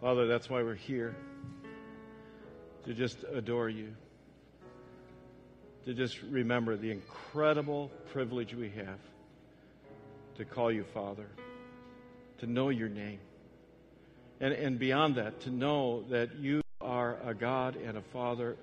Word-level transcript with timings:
Father, 0.00 0.28
that's 0.28 0.48
why 0.48 0.62
we're 0.62 0.74
here 0.76 1.16
to 2.84 2.94
just 2.94 3.24
adore 3.32 3.68
you, 3.68 3.92
to 5.86 5.92
just 5.92 6.22
remember 6.22 6.76
the 6.76 6.92
incredible 6.92 7.90
privilege 8.12 8.54
we 8.54 8.70
have 8.70 9.00
to 10.36 10.44
call 10.44 10.70
you 10.70 10.84
Father, 10.94 11.26
to 12.38 12.46
know 12.46 12.68
your 12.68 12.88
name, 12.88 13.18
and, 14.40 14.54
and 14.54 14.78
beyond 14.78 15.16
that, 15.16 15.40
to 15.40 15.50
know 15.50 16.04
that 16.10 16.36
you 16.36 16.62
are 16.80 17.18
a 17.26 17.34
God 17.34 17.74
and 17.74 17.98
a 17.98 18.02
Father 18.02 18.56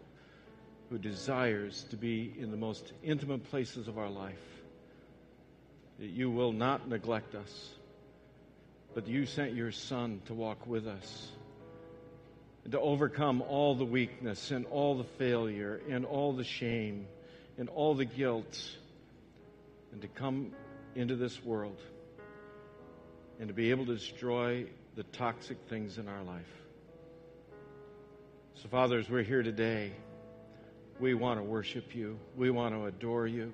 who 0.89 0.97
desires 0.97 1.85
to 1.89 1.97
be 1.97 2.33
in 2.39 2.49
the 2.49 2.57
most 2.57 2.93
intimate 3.03 3.43
places 3.49 3.89
of 3.89 3.97
our 3.97 4.09
life. 4.09 4.39
That 5.99 6.09
you 6.09 6.31
will 6.31 6.53
not 6.53 6.87
neglect 6.87 7.35
us, 7.35 7.69
but 8.95 9.07
you 9.07 9.25
sent 9.25 9.53
your 9.53 9.73
Son 9.73 10.21
to 10.25 10.33
walk 10.33 10.65
with 10.65 10.87
us 10.87 11.27
and 12.63 12.71
to 12.71 12.79
overcome 12.79 13.41
all 13.41 13.75
the 13.75 13.85
weakness 13.85 14.51
and 14.51 14.65
all 14.67 14.97
the 14.97 15.03
failure 15.03 15.81
and 15.89 16.05
all 16.05 16.31
the 16.31 16.45
shame 16.45 17.05
and 17.57 17.67
all 17.67 17.93
the 17.93 18.05
guilt 18.05 18.57
and 19.91 20.01
to 20.01 20.07
come 20.07 20.53
into 20.95 21.17
this 21.17 21.43
world 21.43 21.77
and 23.37 23.49
to 23.49 23.53
be 23.53 23.69
able 23.69 23.85
to 23.85 23.95
destroy 23.95 24.65
the 24.95 25.03
toxic 25.03 25.57
things 25.69 25.97
in 25.97 26.07
our 26.07 26.23
life. 26.23 26.47
So, 28.55 28.69
fathers, 28.69 29.09
we're 29.09 29.23
here 29.23 29.43
today, 29.43 29.91
we 31.01 31.13
want 31.13 31.37
to 31.37 31.43
worship 31.43 31.93
you, 31.93 32.17
we 32.37 32.49
want 32.49 32.73
to 32.73 32.85
adore 32.85 33.27
you, 33.27 33.51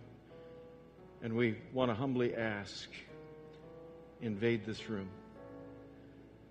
and 1.24 1.34
we 1.34 1.58
want 1.74 1.90
to 1.90 1.96
humbly 1.96 2.36
ask 2.36 2.88
invade 4.22 4.66
this 4.66 4.88
room, 4.88 5.10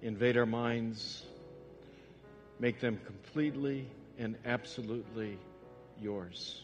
invade 0.02 0.36
our 0.36 0.46
minds, 0.46 1.24
make 2.58 2.80
them 2.80 3.00
completely 3.04 3.86
and 4.18 4.36
absolutely 4.44 5.38
yours. 6.00 6.62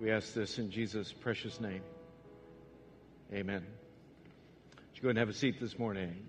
We 0.00 0.10
ask 0.10 0.34
this 0.34 0.58
in 0.58 0.70
Jesus' 0.70 1.12
precious 1.12 1.60
name. 1.60 1.82
Amen. 3.32 3.64
Would 4.76 4.96
you 4.96 5.02
go 5.02 5.08
and 5.08 5.18
have 5.18 5.28
a 5.28 5.34
seat 5.34 5.60
this 5.60 5.78
morning? 5.78 6.26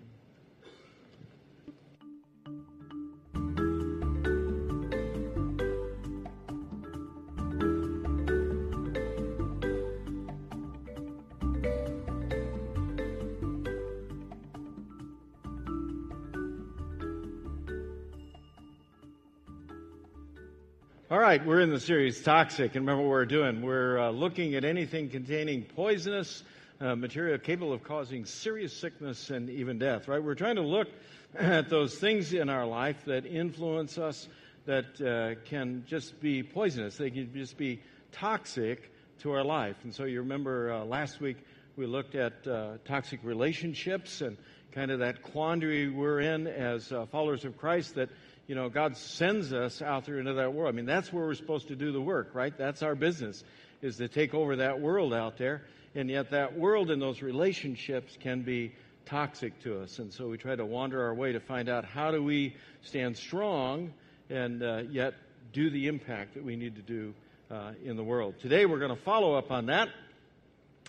Right, 21.40 21.46
we're 21.46 21.60
in 21.60 21.70
the 21.70 21.82
series 21.82 22.22
Toxic, 22.24 22.76
and 22.76 22.88
remember 22.88 23.02
what 23.02 23.10
we're 23.10 23.26
doing. 23.26 23.62
We're 23.62 24.00
uh, 24.00 24.10
looking 24.12 24.56
at 24.56 24.64
anything 24.64 25.10
containing 25.10 25.64
poisonous 25.64 26.44
uh, 26.80 26.96
material 26.96 27.38
capable 27.40 27.74
of 27.74 27.84
causing 27.84 28.24
serious 28.24 28.72
sickness 28.72 29.30
and 29.32 29.50
even 29.50 29.78
death, 29.78 30.08
right? 30.08 30.24
We're 30.24 30.36
trying 30.36 30.56
to 30.56 30.62
look 30.62 30.88
at 31.36 31.68
those 31.68 31.96
things 31.96 32.32
in 32.32 32.48
our 32.48 32.66
life 32.66 33.04
that 33.08 33.26
influence 33.26 33.98
us 33.98 34.30
that 34.66 35.02
uh, 35.02 35.42
can 35.50 35.84
just 35.88 36.22
be 36.22 36.42
poisonous. 36.42 36.96
They 36.96 37.10
can 37.10 37.34
just 37.34 37.58
be 37.58 37.82
toxic 38.14 38.90
to 39.20 39.34
our 39.34 39.44
life. 39.44 39.76
And 39.84 39.94
so 39.94 40.06
you 40.06 40.22
remember 40.22 40.72
uh, 40.72 40.86
last 40.86 41.20
week 41.20 41.36
we 41.76 41.86
looked 41.86 42.16
at 42.16 42.48
uh, 42.48 42.78
toxic 42.86 43.20
relationships 43.24 44.22
and 44.22 44.38
kind 44.72 44.90
of 44.90 45.00
that 45.00 45.22
quandary 45.22 45.90
we're 45.90 46.22
in 46.22 46.48
as 46.48 46.94
uh, 46.94 47.06
followers 47.08 47.44
of 47.44 47.58
Christ 47.58 47.96
that 47.96 48.08
you 48.48 48.56
know, 48.56 48.70
God 48.70 48.96
sends 48.98 49.54
us 49.54 49.82
out 49.82 50.06
there 50.06 50.20
into 50.20 50.34
that 50.34 50.54
world. 50.54 50.74
I 50.74 50.76
mean, 50.76 50.86
that's 50.86 51.12
where 51.12 51.26
we're 51.26 51.34
supposed 51.34 51.70
to 51.70 51.76
do 51.76 51.92
the 51.92 52.02
work, 52.02 52.32
right? 52.34 52.56
That's 52.56 52.84
our 52.84 52.96
business, 52.96 53.44
is 53.82 53.98
to 53.98 54.08
take 54.08 54.34
over 54.34 54.58
that 54.58 54.80
world 54.80 55.14
out 55.14 55.38
there. 55.38 55.64
And 55.96 56.10
yet, 56.10 56.32
that 56.32 56.58
world 56.58 56.92
and 56.92 57.02
those 57.02 57.22
relationships 57.22 58.18
can 58.20 58.42
be 58.42 58.74
toxic 59.06 59.62
to 59.64 59.82
us. 59.82 60.00
And 60.00 60.12
so 60.12 60.28
we 60.28 60.38
try 60.38 60.56
to 60.56 60.66
wander 60.66 61.04
our 61.04 61.14
way 61.14 61.32
to 61.32 61.40
find 61.40 61.70
out 61.70 61.86
how 61.86 62.12
do 62.12 62.22
we 62.22 62.56
stand 62.82 63.18
strong 63.18 63.94
and 64.30 64.62
uh, 64.62 64.84
yet 64.90 65.14
do 65.54 65.70
the 65.70 65.88
impact 65.88 66.34
that 66.34 66.44
we 66.44 66.56
need 66.56 66.76
to 66.76 66.82
do 66.82 67.14
uh, 67.50 67.72
in 67.84 67.96
the 67.96 68.04
world. 68.04 68.36
Today, 68.42 68.66
we're 68.66 68.80
going 68.80 68.96
to 68.96 69.02
follow 69.04 69.36
up 69.36 69.52
on 69.52 69.68
that 69.68 69.90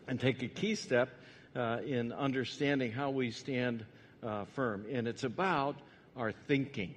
and 0.08 0.20
take 0.20 0.42
a 0.42 0.48
key 0.48 0.74
step 0.74 1.08
uh, 1.54 1.78
in 1.86 2.12
understanding 2.12 2.92
how 2.92 3.10
we 3.10 3.30
stand 3.30 3.84
uh, 4.22 4.44
firm. 4.54 4.84
And 4.90 5.06
it's 5.06 5.24
about 5.24 5.76
our 6.16 6.32
thinking. 6.32 6.94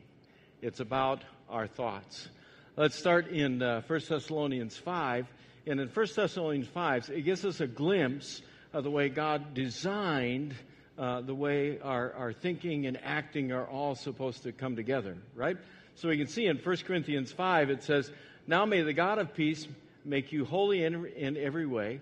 It's 0.61 0.81
about 0.81 1.23
our 1.49 1.67
thoughts. 1.67 2.27
Let's 2.75 2.97
start 2.97 3.29
in 3.29 3.61
uh, 3.61 3.81
1 3.87 4.01
Thessalonians 4.09 4.75
5. 4.75 5.25
And 5.65 5.79
in 5.79 5.87
1 5.87 6.07
Thessalonians 6.13 6.67
5, 6.67 7.11
it 7.11 7.21
gives 7.21 7.45
us 7.45 7.61
a 7.61 7.67
glimpse 7.67 8.41
of 8.73 8.83
the 8.83 8.91
way 8.91 9.07
God 9.07 9.53
designed 9.53 10.53
uh, 10.97 11.21
the 11.21 11.33
way 11.33 11.79
our, 11.79 12.11
our 12.11 12.33
thinking 12.33 12.87
and 12.87 12.99
acting 13.01 13.53
are 13.53 13.65
all 13.65 13.95
supposed 13.95 14.43
to 14.43 14.51
come 14.51 14.75
together, 14.75 15.15
right? 15.33 15.55
So 15.95 16.09
we 16.09 16.17
can 16.17 16.27
see 16.27 16.45
in 16.45 16.57
1 16.57 16.77
Corinthians 16.85 17.31
5, 17.31 17.69
it 17.69 17.83
says, 17.83 18.11
Now 18.45 18.65
may 18.65 18.81
the 18.81 18.91
God 18.91 19.17
of 19.17 19.33
peace 19.33 19.65
make 20.03 20.33
you 20.33 20.43
holy 20.43 20.83
in, 20.83 21.05
in 21.05 21.37
every 21.37 21.67
way, 21.67 22.01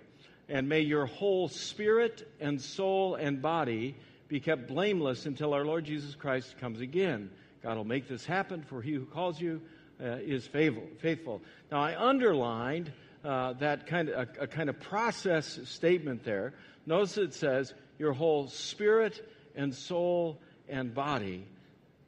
and 0.50 0.68
may 0.68 0.80
your 0.80 1.06
whole 1.06 1.48
spirit 1.48 2.28
and 2.40 2.60
soul 2.60 3.14
and 3.14 3.40
body 3.40 3.96
be 4.28 4.40
kept 4.40 4.68
blameless 4.68 5.28
until 5.28 5.54
our 5.54 5.64
Lord 5.64 5.86
Jesus 5.86 6.16
Christ 6.16 6.58
comes 6.60 6.82
again. 6.82 7.30
God 7.68 7.76
will 7.76 7.84
make 7.84 8.08
this 8.08 8.26
happen, 8.26 8.64
for 8.64 8.82
he 8.82 8.94
who 8.94 9.04
calls 9.04 9.42
you 9.42 9.60
uh, 10.02 10.20
is 10.22 10.48
faithful. 10.48 11.42
Now, 11.70 11.82
I 11.82 12.02
underlined 12.02 12.94
uh, 13.26 13.54
that 13.60 13.88
kind 13.88 14.08
of 14.08 14.30
a, 14.40 14.44
a, 14.44 14.48
kind 14.48 14.70
of 14.70 14.80
process 14.80 15.60
statement 15.66 16.24
there. 16.24 16.54
Notice 16.86 17.18
it 17.18 17.34
says 17.34 17.74
your 18.00 18.14
whole 18.14 18.48
spirit 18.48 19.30
and 19.54 19.76
soul 19.76 20.40
and 20.70 20.96
body. 20.96 21.46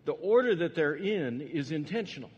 The 0.05 0.13
order 0.13 0.55
that 0.55 0.75
they're 0.75 0.95
in 0.95 1.41
is 1.41 1.71
intentional. 1.71 2.31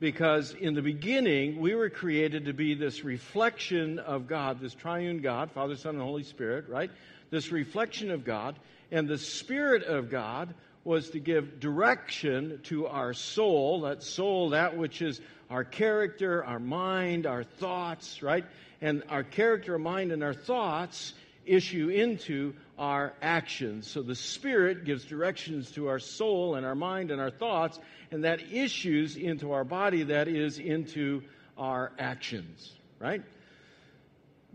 Because 0.00 0.54
in 0.54 0.72
the 0.72 0.80
beginning, 0.80 1.60
we 1.60 1.74
were 1.74 1.90
created 1.90 2.46
to 2.46 2.54
be 2.54 2.74
this 2.74 3.04
reflection 3.04 3.98
of 3.98 4.26
God, 4.26 4.58
this 4.58 4.72
triune 4.72 5.20
God, 5.20 5.50
Father, 5.50 5.76
Son, 5.76 5.96
and 5.96 6.02
Holy 6.02 6.24
Spirit, 6.24 6.66
right? 6.70 6.90
This 7.28 7.52
reflection 7.52 8.10
of 8.10 8.24
God. 8.24 8.58
And 8.90 9.06
the 9.06 9.18
Spirit 9.18 9.82
of 9.82 10.08
God 10.08 10.54
was 10.84 11.10
to 11.10 11.18
give 11.18 11.60
direction 11.60 12.60
to 12.64 12.86
our 12.86 13.14
soul, 13.14 13.82
that 13.82 14.02
soul, 14.02 14.50
that 14.50 14.76
which 14.76 15.00
is 15.00 15.20
our 15.50 15.64
character, 15.64 16.44
our 16.44 16.58
mind, 16.58 17.26
our 17.26 17.42
thoughts, 17.42 18.22
right? 18.22 18.44
And 18.80 19.02
our 19.08 19.22
character, 19.22 19.72
our 19.72 19.78
mind, 19.78 20.12
and 20.12 20.22
our 20.22 20.34
thoughts 20.34 21.14
issue 21.46 21.88
into 21.88 22.54
our 22.78 23.14
actions. 23.22 23.86
So 23.86 24.02
the 24.02 24.14
Spirit 24.14 24.84
gives 24.84 25.04
directions 25.04 25.70
to 25.72 25.88
our 25.88 25.98
soul 25.98 26.54
and 26.54 26.66
our 26.66 26.74
mind 26.74 27.10
and 27.10 27.20
our 27.20 27.30
thoughts, 27.30 27.78
and 28.10 28.24
that 28.24 28.52
issues 28.52 29.16
into 29.16 29.52
our 29.52 29.64
body, 29.64 30.04
that 30.04 30.28
is, 30.28 30.58
into 30.58 31.22
our 31.56 31.92
actions, 31.98 32.72
right? 32.98 33.22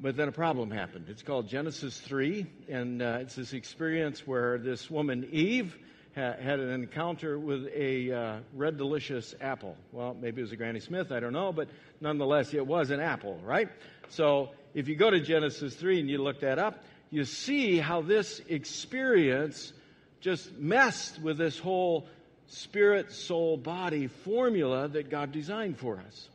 But 0.01 0.15
then 0.15 0.27
a 0.27 0.33
problem 0.33 0.71
happened. 0.71 1.05
It's 1.09 1.23
called 1.23 1.47
Genesis 1.47 1.99
3, 1.99 2.45
and 2.69 3.01
uh, 3.01 3.19
it's 3.21 3.35
this 3.35 3.53
experience 3.53 4.25
where 4.25 4.57
this 4.57 4.89
woman, 4.89 5.27
Eve, 5.31 5.77
had 6.15 6.59
an 6.59 6.71
encounter 6.71 7.37
with 7.37 7.67
a 7.73 8.11
uh, 8.11 8.39
red 8.53 8.77
delicious 8.77 9.35
apple. 9.39 9.75
Well, 9.91 10.15
maybe 10.19 10.41
it 10.41 10.43
was 10.43 10.51
a 10.51 10.57
Granny 10.57 10.79
Smith, 10.79 11.11
I 11.11 11.19
don't 11.19 11.33
know, 11.33 11.51
but 11.51 11.69
nonetheless, 12.01 12.53
it 12.53 12.65
was 12.65 12.89
an 12.89 12.99
apple, 12.99 13.39
right? 13.43 13.69
So 14.09 14.49
if 14.73 14.87
you 14.87 14.95
go 14.95 15.09
to 15.09 15.19
Genesis 15.19 15.75
3 15.75 15.99
and 16.01 16.09
you 16.09 16.17
look 16.17 16.41
that 16.41 16.59
up, 16.59 16.83
you 17.11 17.25
see 17.25 17.77
how 17.77 18.01
this 18.01 18.41
experience 18.47 19.73
just 20.21 20.57
messed 20.57 21.21
with 21.21 21.37
this 21.37 21.57
whole 21.57 22.07
spirit, 22.47 23.11
soul, 23.11 23.57
body 23.57 24.07
formula 24.07 24.87
that 24.89 25.09
God 25.09 25.31
designed 25.31 25.77
for 25.77 25.99
us. 26.05 26.29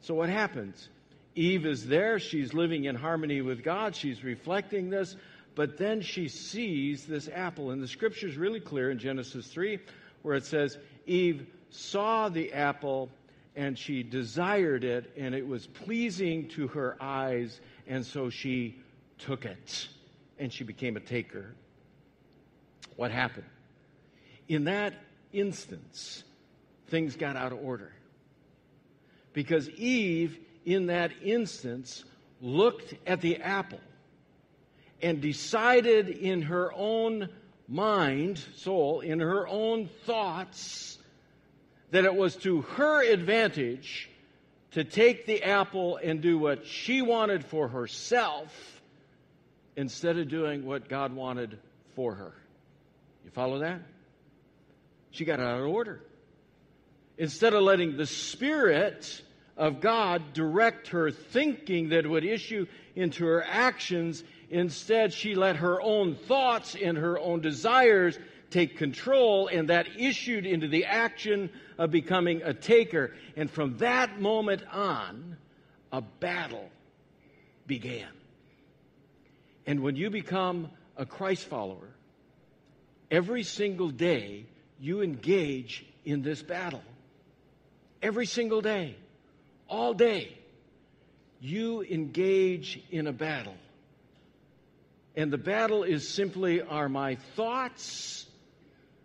So 0.00 0.14
what 0.14 0.28
happens? 0.28 0.88
Eve 1.34 1.66
is 1.66 1.86
there. 1.86 2.18
She's 2.18 2.54
living 2.54 2.84
in 2.84 2.94
harmony 2.94 3.42
with 3.42 3.62
God. 3.62 3.94
She's 3.94 4.24
reflecting 4.24 4.88
this. 4.88 5.16
But 5.56 5.78
then 5.78 6.02
she 6.02 6.28
sees 6.28 7.06
this 7.06 7.28
apple. 7.34 7.70
And 7.70 7.82
the 7.82 7.88
scripture 7.88 8.28
is 8.28 8.36
really 8.36 8.60
clear 8.60 8.90
in 8.92 8.98
Genesis 8.98 9.48
3, 9.48 9.80
where 10.22 10.36
it 10.36 10.44
says, 10.44 10.78
Eve 11.06 11.46
saw 11.70 12.28
the 12.28 12.52
apple 12.52 13.10
and 13.56 13.76
she 13.76 14.02
desired 14.02 14.84
it, 14.84 15.10
and 15.16 15.34
it 15.34 15.46
was 15.46 15.66
pleasing 15.66 16.46
to 16.50 16.68
her 16.68 16.94
eyes, 17.00 17.58
and 17.86 18.04
so 18.04 18.28
she 18.28 18.76
took 19.18 19.46
it, 19.46 19.88
and 20.38 20.52
she 20.52 20.62
became 20.62 20.94
a 20.98 21.00
taker. 21.00 21.54
What 22.96 23.10
happened? 23.10 23.46
In 24.46 24.64
that 24.64 24.92
instance, 25.32 26.22
things 26.88 27.16
got 27.16 27.34
out 27.34 27.52
of 27.52 27.64
order. 27.64 27.92
Because 29.32 29.70
Eve, 29.70 30.38
in 30.66 30.88
that 30.88 31.12
instance, 31.22 32.04
looked 32.42 32.92
at 33.06 33.22
the 33.22 33.38
apple 33.38 33.80
and 35.06 35.20
decided 35.20 36.08
in 36.08 36.42
her 36.42 36.72
own 36.74 37.28
mind, 37.68 38.44
soul, 38.56 38.98
in 39.02 39.20
her 39.20 39.46
own 39.46 39.88
thoughts, 40.04 40.98
that 41.92 42.04
it 42.04 42.12
was 42.12 42.34
to 42.34 42.62
her 42.62 43.04
advantage 43.04 44.10
to 44.72 44.82
take 44.82 45.24
the 45.24 45.44
apple 45.44 45.96
and 45.96 46.20
do 46.20 46.36
what 46.36 46.66
she 46.66 47.02
wanted 47.02 47.44
for 47.44 47.68
herself 47.68 48.52
instead 49.76 50.18
of 50.18 50.28
doing 50.28 50.66
what 50.66 50.88
God 50.88 51.14
wanted 51.14 51.56
for 51.94 52.16
her. 52.16 52.34
You 53.24 53.30
follow 53.30 53.60
that? 53.60 53.82
She 55.12 55.24
got 55.24 55.38
out 55.38 55.60
of 55.60 55.68
order. 55.68 56.02
Instead 57.16 57.54
of 57.54 57.62
letting 57.62 57.96
the 57.96 58.06
Spirit 58.06 59.22
of 59.56 59.80
God 59.80 60.32
direct 60.32 60.88
her 60.88 61.12
thinking 61.12 61.90
that 61.90 62.08
would 62.08 62.24
issue 62.24 62.66
into 62.96 63.24
her 63.24 63.44
actions, 63.44 64.24
instead 64.50 65.12
she 65.12 65.34
let 65.34 65.56
her 65.56 65.80
own 65.80 66.14
thoughts 66.14 66.76
and 66.80 66.96
her 66.96 67.18
own 67.18 67.40
desires 67.40 68.18
take 68.50 68.76
control, 68.76 69.48
and 69.48 69.68
that 69.68 69.86
issued 69.98 70.46
into 70.46 70.68
the 70.68 70.84
action 70.84 71.50
of 71.78 71.90
becoming 71.90 72.42
a 72.42 72.54
taker. 72.54 73.14
And 73.36 73.50
from 73.50 73.78
that 73.78 74.20
moment 74.20 74.62
on, 74.72 75.36
a 75.92 76.00
battle 76.00 76.68
began. 77.66 78.08
And 79.66 79.80
when 79.80 79.96
you 79.96 80.10
become 80.10 80.70
a 80.96 81.04
Christ 81.04 81.44
follower, 81.46 81.88
every 83.10 83.42
single 83.42 83.90
day 83.90 84.46
you 84.80 85.02
engage 85.02 85.84
in 86.04 86.22
this 86.22 86.42
battle. 86.42 86.82
Every 88.00 88.26
single 88.26 88.60
day, 88.60 88.96
all 89.68 89.94
day, 89.94 90.38
you 91.40 91.82
engage 91.82 92.80
in 92.90 93.06
a 93.06 93.12
battle. 93.12 93.56
And 95.16 95.32
the 95.32 95.38
battle 95.38 95.82
is 95.82 96.06
simply 96.06 96.60
are 96.60 96.90
my 96.90 97.14
thoughts 97.34 98.26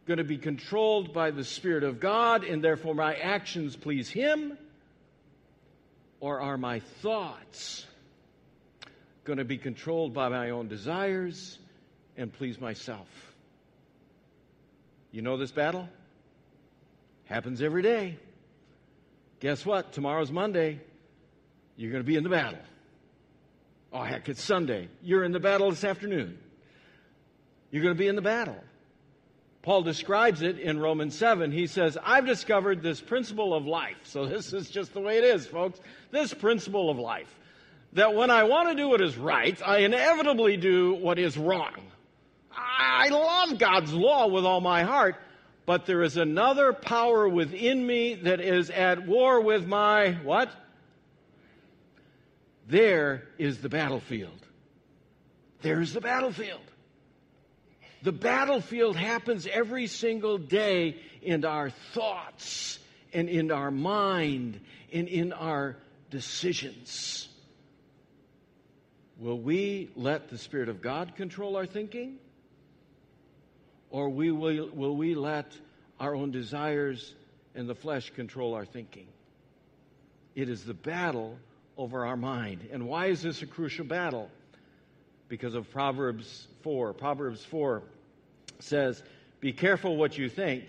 going 0.06 0.18
to 0.18 0.26
be 0.26 0.38
controlled 0.38 1.14
by 1.14 1.32
the 1.32 1.46
Spirit 1.46 1.84
of 1.84 2.02
God 2.02 2.44
and 2.44 2.62
therefore 2.62 2.94
my 2.94 3.16
actions 3.16 3.78
please 3.78 4.10
Him? 4.10 4.58
Or 6.20 6.42
are 6.42 6.58
my 6.58 6.82
thoughts 7.02 7.86
going 9.24 9.38
to 9.38 9.46
be 9.46 9.58
controlled 9.58 10.14
by 10.14 10.28
my 10.28 10.50
own 10.50 10.68
desires 10.68 11.58
and 12.18 12.32
please 12.32 12.60
myself? 12.60 13.08
You 15.12 15.22
know 15.22 15.38
this 15.38 15.52
battle? 15.52 15.88
Happens 17.26 17.62
every 17.62 17.82
day. 17.82 18.18
Guess 19.40 19.66
what? 19.66 19.94
Tomorrow's 19.94 20.32
Monday. 20.32 20.82
You're 21.78 21.92
going 21.92 22.04
to 22.04 22.08
be 22.08 22.18
in 22.18 22.24
the 22.24 22.30
battle. 22.30 22.60
Oh, 23.94 24.04
heck, 24.04 24.30
it's 24.30 24.42
Sunday. 24.42 24.88
You're 25.04 25.24
in 25.24 25.34
the 25.34 25.40
battle 25.40 25.70
this 25.70 25.84
afternoon. 25.84 26.38
You're 27.72 27.84
going 27.84 27.96
to 27.96 28.00
be 28.00 28.08
in 28.08 28.16
the 28.16 28.22
battle. 28.22 28.62
Paul 29.64 29.84
describes 29.84 30.42
it 30.42 30.60
in 30.60 30.80
Romans 30.80 31.16
7. 31.16 31.52
He 31.52 31.68
says, 31.68 31.98
I've 32.04 32.26
discovered 32.26 32.82
this 32.82 33.00
principle 33.00 33.54
of 33.54 33.66
life. 33.66 33.98
So 34.04 34.26
this 34.26 34.54
is 34.54 34.70
just 34.70 34.94
the 34.94 35.02
way 35.02 35.18
it 35.18 35.24
is, 35.24 35.46
folks. 35.46 35.80
This 36.10 36.34
principle 36.34 36.90
of 36.90 36.98
life. 36.98 37.28
That 37.94 38.16
when 38.16 38.32
I 38.32 38.46
want 38.46 38.70
to 38.70 38.76
do 38.76 38.88
what 38.88 39.02
is 39.02 39.18
right, 39.18 39.62
I 39.66 39.80
inevitably 39.80 40.58
do 40.58 40.94
what 40.94 41.20
is 41.20 41.38
wrong. 41.38 41.76
I 42.56 43.10
love 43.10 43.60
God's 43.60 43.94
law 43.94 44.28
with 44.28 44.46
all 44.46 44.62
my 44.62 44.84
heart, 44.84 45.18
but 45.66 45.86
there 45.86 46.02
is 46.02 46.18
another 46.18 46.74
power 46.74 47.28
within 47.28 47.86
me 47.86 48.16
that 48.16 48.40
is 48.40 48.70
at 48.70 49.06
war 49.06 49.42
with 49.42 49.68
my 49.68 50.14
what? 50.24 50.50
There 52.72 53.24
is 53.38 53.58
the 53.58 53.68
battlefield. 53.68 54.48
There's 55.62 55.92
the 55.92 56.00
battlefield. 56.00 56.62
The 58.02 58.14
battlefield 58.14 58.96
happens 58.96 59.46
every 59.46 59.88
single 59.88 60.38
day 60.38 60.96
in 61.22 61.44
our 61.44 61.70
thoughts 61.70 62.80
and 63.12 63.28
in 63.28 63.52
our 63.52 63.72
mind 63.72 64.62
and 64.94 65.10
in 65.10 65.34
our 65.34 65.76
decisions. 66.12 67.28
Will 69.20 69.38
we 69.38 69.90
let 69.98 70.30
the 70.30 70.38
Spirit 70.38 70.70
of 70.70 70.82
God 70.82 71.18
control 71.18 71.58
our 71.58 71.66
thinking? 71.66 72.20
Or 73.90 74.08
we 74.08 74.32
will, 74.32 74.70
will 74.74 74.96
we 74.96 75.14
let 75.14 75.52
our 76.00 76.16
own 76.16 76.32
desires 76.32 77.14
and 77.54 77.68
the 77.68 77.76
flesh 77.76 78.12
control 78.12 78.54
our 78.54 78.66
thinking? 78.66 79.08
It 80.36 80.48
is 80.48 80.64
the 80.64 80.74
battle 80.74 81.38
over 81.78 82.06
our 82.06 82.18
mind. 82.18 82.68
And 82.72 82.88
why 82.88 83.08
is 83.08 83.22
this 83.22 83.42
a 83.42 83.46
crucial 83.46 83.86
battle? 83.86 84.30
Because 85.28 85.56
of 85.56 85.72
Proverbs 85.72 86.48
4. 86.64 86.94
Proverbs 86.94 87.44
4 87.46 87.84
says, 88.60 89.02
Be 89.40 89.54
careful 89.54 89.96
what 89.96 90.18
you 90.18 90.30
think, 90.30 90.66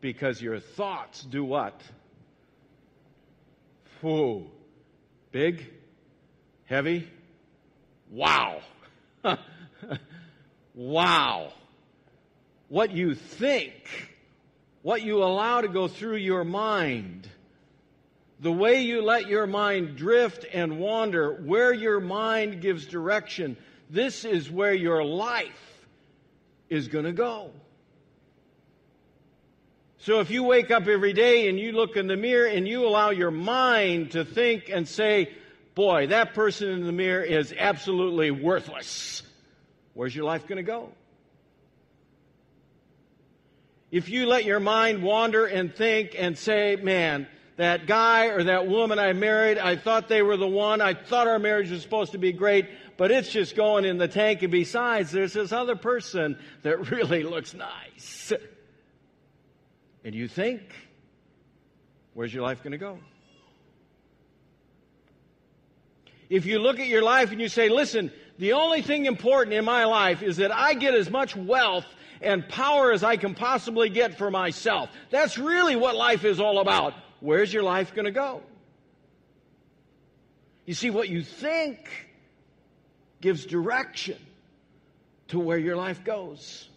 because 0.00 0.40
your 0.40 0.60
thoughts 0.60 1.22
do 1.22 1.44
what? 1.44 1.80
Whoa. 4.00 4.46
Big? 5.32 5.66
Heavy? 6.66 7.08
Wow. 8.10 8.60
wow 10.74 11.52
what 12.68 12.92
you 12.92 13.14
think, 13.14 13.72
what 14.82 15.02
you 15.02 15.22
allow 15.22 15.62
to 15.62 15.68
go 15.68 15.88
through 15.88 16.16
your 16.16 16.44
mind, 16.44 17.28
the 18.40 18.52
way 18.52 18.82
you 18.82 19.02
let 19.02 19.26
your 19.26 19.46
mind 19.46 19.96
drift 19.96 20.46
and 20.52 20.78
wander, 20.78 21.32
where 21.32 21.72
your 21.72 22.00
mind 22.00 22.60
gives 22.60 22.86
direction, 22.86 23.56
this 23.90 24.24
is 24.24 24.50
where 24.50 24.74
your 24.74 25.04
life 25.04 25.86
is 26.68 26.88
going 26.88 27.04
to 27.04 27.12
go. 27.12 27.50
So 29.98 30.20
if 30.20 30.30
you 30.30 30.44
wake 30.44 30.70
up 30.70 30.86
every 30.86 31.12
day 31.12 31.48
and 31.48 31.58
you 31.58 31.72
look 31.72 31.96
in 31.96 32.06
the 32.06 32.16
mirror 32.16 32.46
and 32.46 32.68
you 32.68 32.86
allow 32.86 33.10
your 33.10 33.32
mind 33.32 34.12
to 34.12 34.24
think 34.24 34.70
and 34.70 34.86
say, 34.86 35.32
boy, 35.74 36.06
that 36.08 36.34
person 36.34 36.70
in 36.70 36.86
the 36.86 36.92
mirror 36.92 37.22
is 37.22 37.52
absolutely 37.56 38.30
worthless, 38.30 39.22
where's 39.94 40.14
your 40.14 40.24
life 40.24 40.46
going 40.46 40.58
to 40.58 40.62
go? 40.62 40.92
If 43.90 44.08
you 44.08 44.26
let 44.26 44.44
your 44.44 44.60
mind 44.60 45.02
wander 45.02 45.46
and 45.46 45.74
think 45.74 46.14
and 46.16 46.38
say, 46.38 46.76
man, 46.76 47.26
that 47.58 47.86
guy 47.88 48.26
or 48.26 48.44
that 48.44 48.68
woman 48.68 49.00
I 49.00 49.12
married, 49.12 49.58
I 49.58 49.74
thought 49.74 50.08
they 50.08 50.22
were 50.22 50.36
the 50.36 50.46
one. 50.46 50.80
I 50.80 50.94
thought 50.94 51.26
our 51.26 51.40
marriage 51.40 51.70
was 51.72 51.82
supposed 51.82 52.12
to 52.12 52.18
be 52.18 52.32
great, 52.32 52.68
but 52.96 53.10
it's 53.10 53.30
just 53.30 53.56
going 53.56 53.84
in 53.84 53.98
the 53.98 54.06
tank. 54.06 54.42
And 54.42 54.52
besides, 54.52 55.10
there's 55.10 55.32
this 55.32 55.50
other 55.50 55.74
person 55.74 56.38
that 56.62 56.90
really 56.92 57.24
looks 57.24 57.54
nice. 57.54 58.32
And 60.04 60.14
you 60.14 60.28
think, 60.28 60.62
where's 62.14 62.32
your 62.32 62.44
life 62.44 62.62
going 62.62 62.72
to 62.72 62.78
go? 62.78 63.00
If 66.30 66.46
you 66.46 66.60
look 66.60 66.78
at 66.78 66.86
your 66.86 67.02
life 67.02 67.32
and 67.32 67.40
you 67.40 67.48
say, 67.48 67.70
listen, 67.70 68.12
the 68.38 68.52
only 68.52 68.82
thing 68.82 69.06
important 69.06 69.54
in 69.54 69.64
my 69.64 69.84
life 69.84 70.22
is 70.22 70.36
that 70.36 70.54
I 70.54 70.74
get 70.74 70.94
as 70.94 71.10
much 71.10 71.34
wealth 71.34 71.86
and 72.20 72.48
power 72.48 72.92
as 72.92 73.02
I 73.02 73.16
can 73.16 73.34
possibly 73.34 73.88
get 73.88 74.16
for 74.16 74.30
myself. 74.30 74.90
That's 75.10 75.38
really 75.38 75.74
what 75.74 75.96
life 75.96 76.24
is 76.24 76.38
all 76.38 76.60
about. 76.60 76.94
Where's 77.20 77.52
your 77.52 77.62
life 77.62 77.94
going 77.94 78.04
to 78.04 78.10
go? 78.10 78.42
You 80.66 80.74
see, 80.74 80.90
what 80.90 81.08
you 81.08 81.22
think 81.22 81.88
gives 83.20 83.46
direction 83.46 84.18
to 85.28 85.38
where 85.38 85.58
your 85.58 85.76
life 85.76 86.04
goes. 86.04 86.68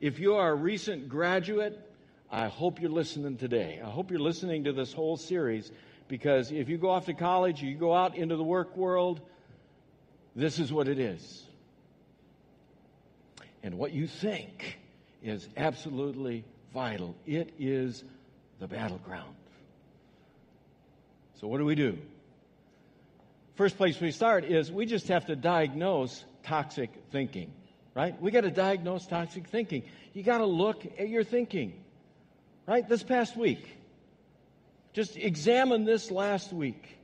If 0.00 0.18
you 0.18 0.34
are 0.34 0.50
a 0.50 0.54
recent 0.54 1.08
graduate, 1.08 1.78
I 2.30 2.48
hope 2.48 2.80
you're 2.80 2.90
listening 2.90 3.36
today. 3.36 3.80
I 3.84 3.88
hope 3.88 4.10
you're 4.10 4.20
listening 4.20 4.64
to 4.64 4.72
this 4.72 4.92
whole 4.92 5.16
series 5.16 5.70
because 6.08 6.52
if 6.52 6.68
you 6.68 6.76
go 6.76 6.90
off 6.90 7.06
to 7.06 7.14
college, 7.14 7.62
you 7.62 7.76
go 7.76 7.94
out 7.94 8.16
into 8.16 8.36
the 8.36 8.44
work 8.44 8.76
world, 8.76 9.20
this 10.34 10.58
is 10.58 10.72
what 10.72 10.88
it 10.88 10.98
is. 10.98 11.44
And 13.62 13.78
what 13.78 13.92
you 13.92 14.06
think 14.06 14.78
is 15.22 15.48
absolutely 15.56 16.44
vital. 16.72 17.16
It 17.26 17.54
is 17.58 18.04
the 18.58 18.66
battleground. 18.66 19.34
So, 21.40 21.48
what 21.48 21.58
do 21.58 21.64
we 21.64 21.74
do? 21.74 21.98
First 23.56 23.76
place 23.76 24.00
we 24.00 24.10
start 24.10 24.44
is 24.44 24.70
we 24.70 24.86
just 24.86 25.08
have 25.08 25.26
to 25.26 25.36
diagnose 25.36 26.24
toxic 26.42 26.90
thinking, 27.10 27.52
right? 27.94 28.20
We 28.20 28.30
got 28.30 28.42
to 28.42 28.50
diagnose 28.50 29.06
toxic 29.06 29.48
thinking. 29.48 29.84
You 30.12 30.22
got 30.22 30.38
to 30.38 30.46
look 30.46 30.84
at 30.98 31.08
your 31.08 31.24
thinking, 31.24 31.72
right? 32.66 32.86
This 32.86 33.02
past 33.02 33.36
week, 33.36 33.66
just 34.92 35.16
examine 35.16 35.84
this 35.84 36.10
last 36.10 36.52
week. 36.52 36.98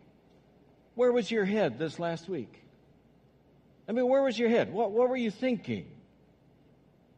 Where 0.94 1.12
was 1.12 1.30
your 1.30 1.44
head 1.44 1.78
this 1.78 1.98
last 1.98 2.28
week? 2.28 2.62
I 3.88 3.92
mean, 3.92 4.08
where 4.08 4.22
was 4.22 4.38
your 4.38 4.48
head? 4.48 4.72
What, 4.72 4.92
what 4.92 5.08
were 5.08 5.16
you 5.16 5.30
thinking? 5.30 5.86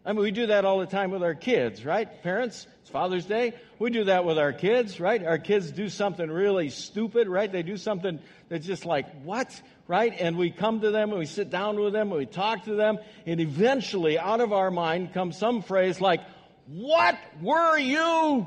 I 0.04 0.12
mean, 0.12 0.22
we 0.22 0.30
do 0.30 0.46
that 0.46 0.64
all 0.64 0.80
the 0.80 0.86
time 0.86 1.10
with 1.10 1.22
our 1.22 1.34
kids, 1.34 1.84
right? 1.84 2.22
Parents, 2.22 2.66
it's 2.82 2.90
Father's 2.90 3.24
Day. 3.24 3.54
We 3.78 3.90
do 3.90 4.04
that 4.04 4.24
with 4.24 4.38
our 4.38 4.52
kids, 4.52 5.00
right? 5.00 5.24
Our 5.24 5.38
kids 5.38 5.70
do 5.70 5.88
something 5.88 6.30
really 6.30 6.68
stupid, 6.68 7.26
right? 7.26 7.50
They 7.50 7.62
do 7.62 7.76
something 7.78 8.20
that's 8.48 8.66
just 8.66 8.84
like, 8.84 9.22
what? 9.22 9.60
right? 9.86 10.14
And 10.18 10.36
we 10.36 10.50
come 10.50 10.80
to 10.80 10.90
them 10.90 11.10
and 11.10 11.18
we 11.18 11.26
sit 11.26 11.50
down 11.50 11.78
with 11.78 11.92
them 11.92 12.08
and 12.08 12.18
we 12.18 12.26
talk 12.26 12.64
to 12.64 12.74
them, 12.74 12.98
and 13.26 13.40
eventually 13.40 14.18
out 14.18 14.40
of 14.40 14.52
our 14.52 14.70
mind 14.70 15.12
comes 15.12 15.36
some 15.36 15.62
phrase 15.62 16.00
like, 16.00 16.20
What 16.68 17.18
were 17.40 17.78
you? 17.78 18.46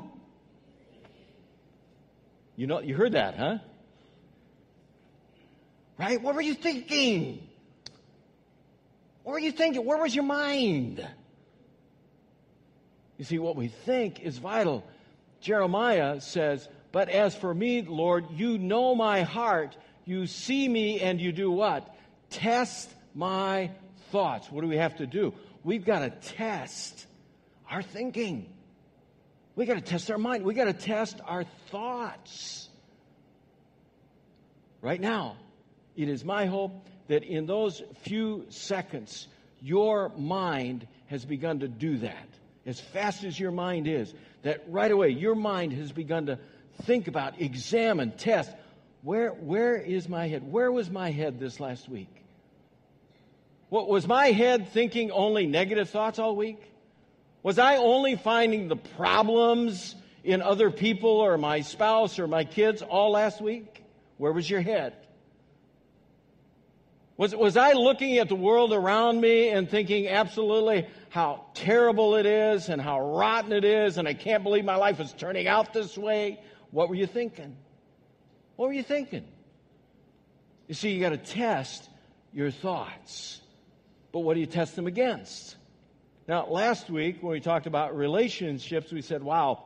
You 2.56 2.66
know, 2.66 2.80
you 2.80 2.94
heard 2.94 3.12
that, 3.12 3.36
huh? 3.36 3.58
Right? 5.98 6.20
What 6.20 6.34
were 6.34 6.42
you 6.42 6.54
thinking? 6.54 7.48
What 9.22 9.32
were 9.32 9.38
you 9.38 9.52
thinking? 9.52 9.84
Where 9.84 9.98
was 9.98 10.14
your 10.14 10.24
mind? 10.24 11.06
You 13.18 13.24
see, 13.24 13.38
what 13.38 13.56
we 13.56 13.68
think 13.68 14.20
is 14.20 14.38
vital. 14.38 14.84
Jeremiah 15.40 16.20
says, 16.20 16.66
But 16.92 17.08
as 17.08 17.34
for 17.34 17.52
me, 17.52 17.82
Lord, 17.82 18.26
you 18.30 18.58
know 18.58 18.94
my 18.94 19.22
heart. 19.22 19.76
You 20.04 20.26
see 20.26 20.66
me 20.68 21.00
and 21.00 21.20
you 21.20 21.32
do 21.32 21.50
what? 21.50 21.94
Test 22.30 22.88
my 23.14 23.72
thoughts. 24.12 24.50
What 24.50 24.62
do 24.62 24.68
we 24.68 24.78
have 24.78 24.96
to 24.96 25.06
do? 25.06 25.34
We've 25.64 25.84
got 25.84 25.98
to 26.00 26.10
test 26.10 27.06
our 27.68 27.82
thinking. 27.82 28.48
We 29.56 29.66
got 29.66 29.74
to 29.74 29.80
test 29.80 30.10
our 30.10 30.18
mind. 30.18 30.44
We 30.44 30.54
got 30.54 30.66
to 30.66 30.72
test 30.72 31.20
our 31.26 31.44
thoughts. 31.70 32.68
Right 34.80 35.00
now, 35.00 35.36
it 35.96 36.08
is 36.08 36.24
my 36.24 36.46
hope 36.46 36.86
that 37.08 37.24
in 37.24 37.46
those 37.46 37.82
few 38.02 38.46
seconds, 38.50 39.26
your 39.60 40.10
mind 40.10 40.86
has 41.06 41.24
begun 41.24 41.60
to 41.60 41.68
do 41.68 41.98
that. 41.98 42.28
As 42.68 42.78
fast 42.78 43.24
as 43.24 43.40
your 43.40 43.50
mind 43.50 43.88
is, 43.88 44.12
that 44.42 44.62
right 44.68 44.90
away 44.90 45.08
your 45.08 45.34
mind 45.34 45.72
has 45.72 45.90
begun 45.90 46.26
to 46.26 46.38
think 46.82 47.08
about, 47.08 47.40
examine, 47.40 48.12
test. 48.12 48.52
Where, 49.00 49.30
where 49.30 49.76
is 49.76 50.06
my 50.06 50.28
head? 50.28 50.52
Where 50.52 50.70
was 50.70 50.90
my 50.90 51.10
head 51.10 51.40
this 51.40 51.60
last 51.60 51.88
week? 51.88 52.14
What, 53.70 53.88
was 53.88 54.06
my 54.06 54.26
head 54.26 54.68
thinking 54.68 55.10
only 55.10 55.46
negative 55.46 55.88
thoughts 55.88 56.18
all 56.18 56.36
week? 56.36 56.60
Was 57.42 57.58
I 57.58 57.76
only 57.76 58.16
finding 58.16 58.68
the 58.68 58.76
problems 58.76 59.94
in 60.22 60.42
other 60.42 60.70
people 60.70 61.08
or 61.08 61.38
my 61.38 61.62
spouse 61.62 62.18
or 62.18 62.26
my 62.26 62.44
kids 62.44 62.82
all 62.82 63.12
last 63.12 63.40
week? 63.40 63.82
Where 64.18 64.32
was 64.32 64.48
your 64.48 64.60
head? 64.60 64.92
Was, 67.18 67.34
was 67.34 67.56
I 67.56 67.72
looking 67.72 68.18
at 68.18 68.28
the 68.28 68.36
world 68.36 68.72
around 68.72 69.20
me 69.20 69.48
and 69.48 69.68
thinking 69.68 70.06
absolutely 70.06 70.86
how 71.10 71.46
terrible 71.52 72.14
it 72.14 72.26
is 72.26 72.68
and 72.68 72.80
how 72.80 73.00
rotten 73.00 73.52
it 73.52 73.64
is 73.64 73.98
and 73.98 74.06
I 74.06 74.14
can't 74.14 74.44
believe 74.44 74.64
my 74.64 74.76
life 74.76 75.00
is 75.00 75.12
turning 75.12 75.48
out 75.48 75.72
this 75.72 75.98
way? 75.98 76.40
What 76.70 76.88
were 76.88 76.94
you 76.94 77.08
thinking? 77.08 77.56
What 78.54 78.68
were 78.68 78.72
you 78.72 78.84
thinking? 78.84 79.24
You 80.68 80.74
see, 80.74 80.90
you 80.90 81.00
got 81.00 81.10
to 81.10 81.16
test 81.16 81.88
your 82.32 82.52
thoughts. 82.52 83.40
But 84.12 84.20
what 84.20 84.34
do 84.34 84.40
you 84.40 84.46
test 84.46 84.76
them 84.76 84.86
against? 84.86 85.56
Now, 86.28 86.46
last 86.46 86.88
week 86.88 87.20
when 87.20 87.32
we 87.32 87.40
talked 87.40 87.66
about 87.66 87.96
relationships, 87.96 88.92
we 88.92 89.02
said, 89.02 89.24
wow, 89.24 89.64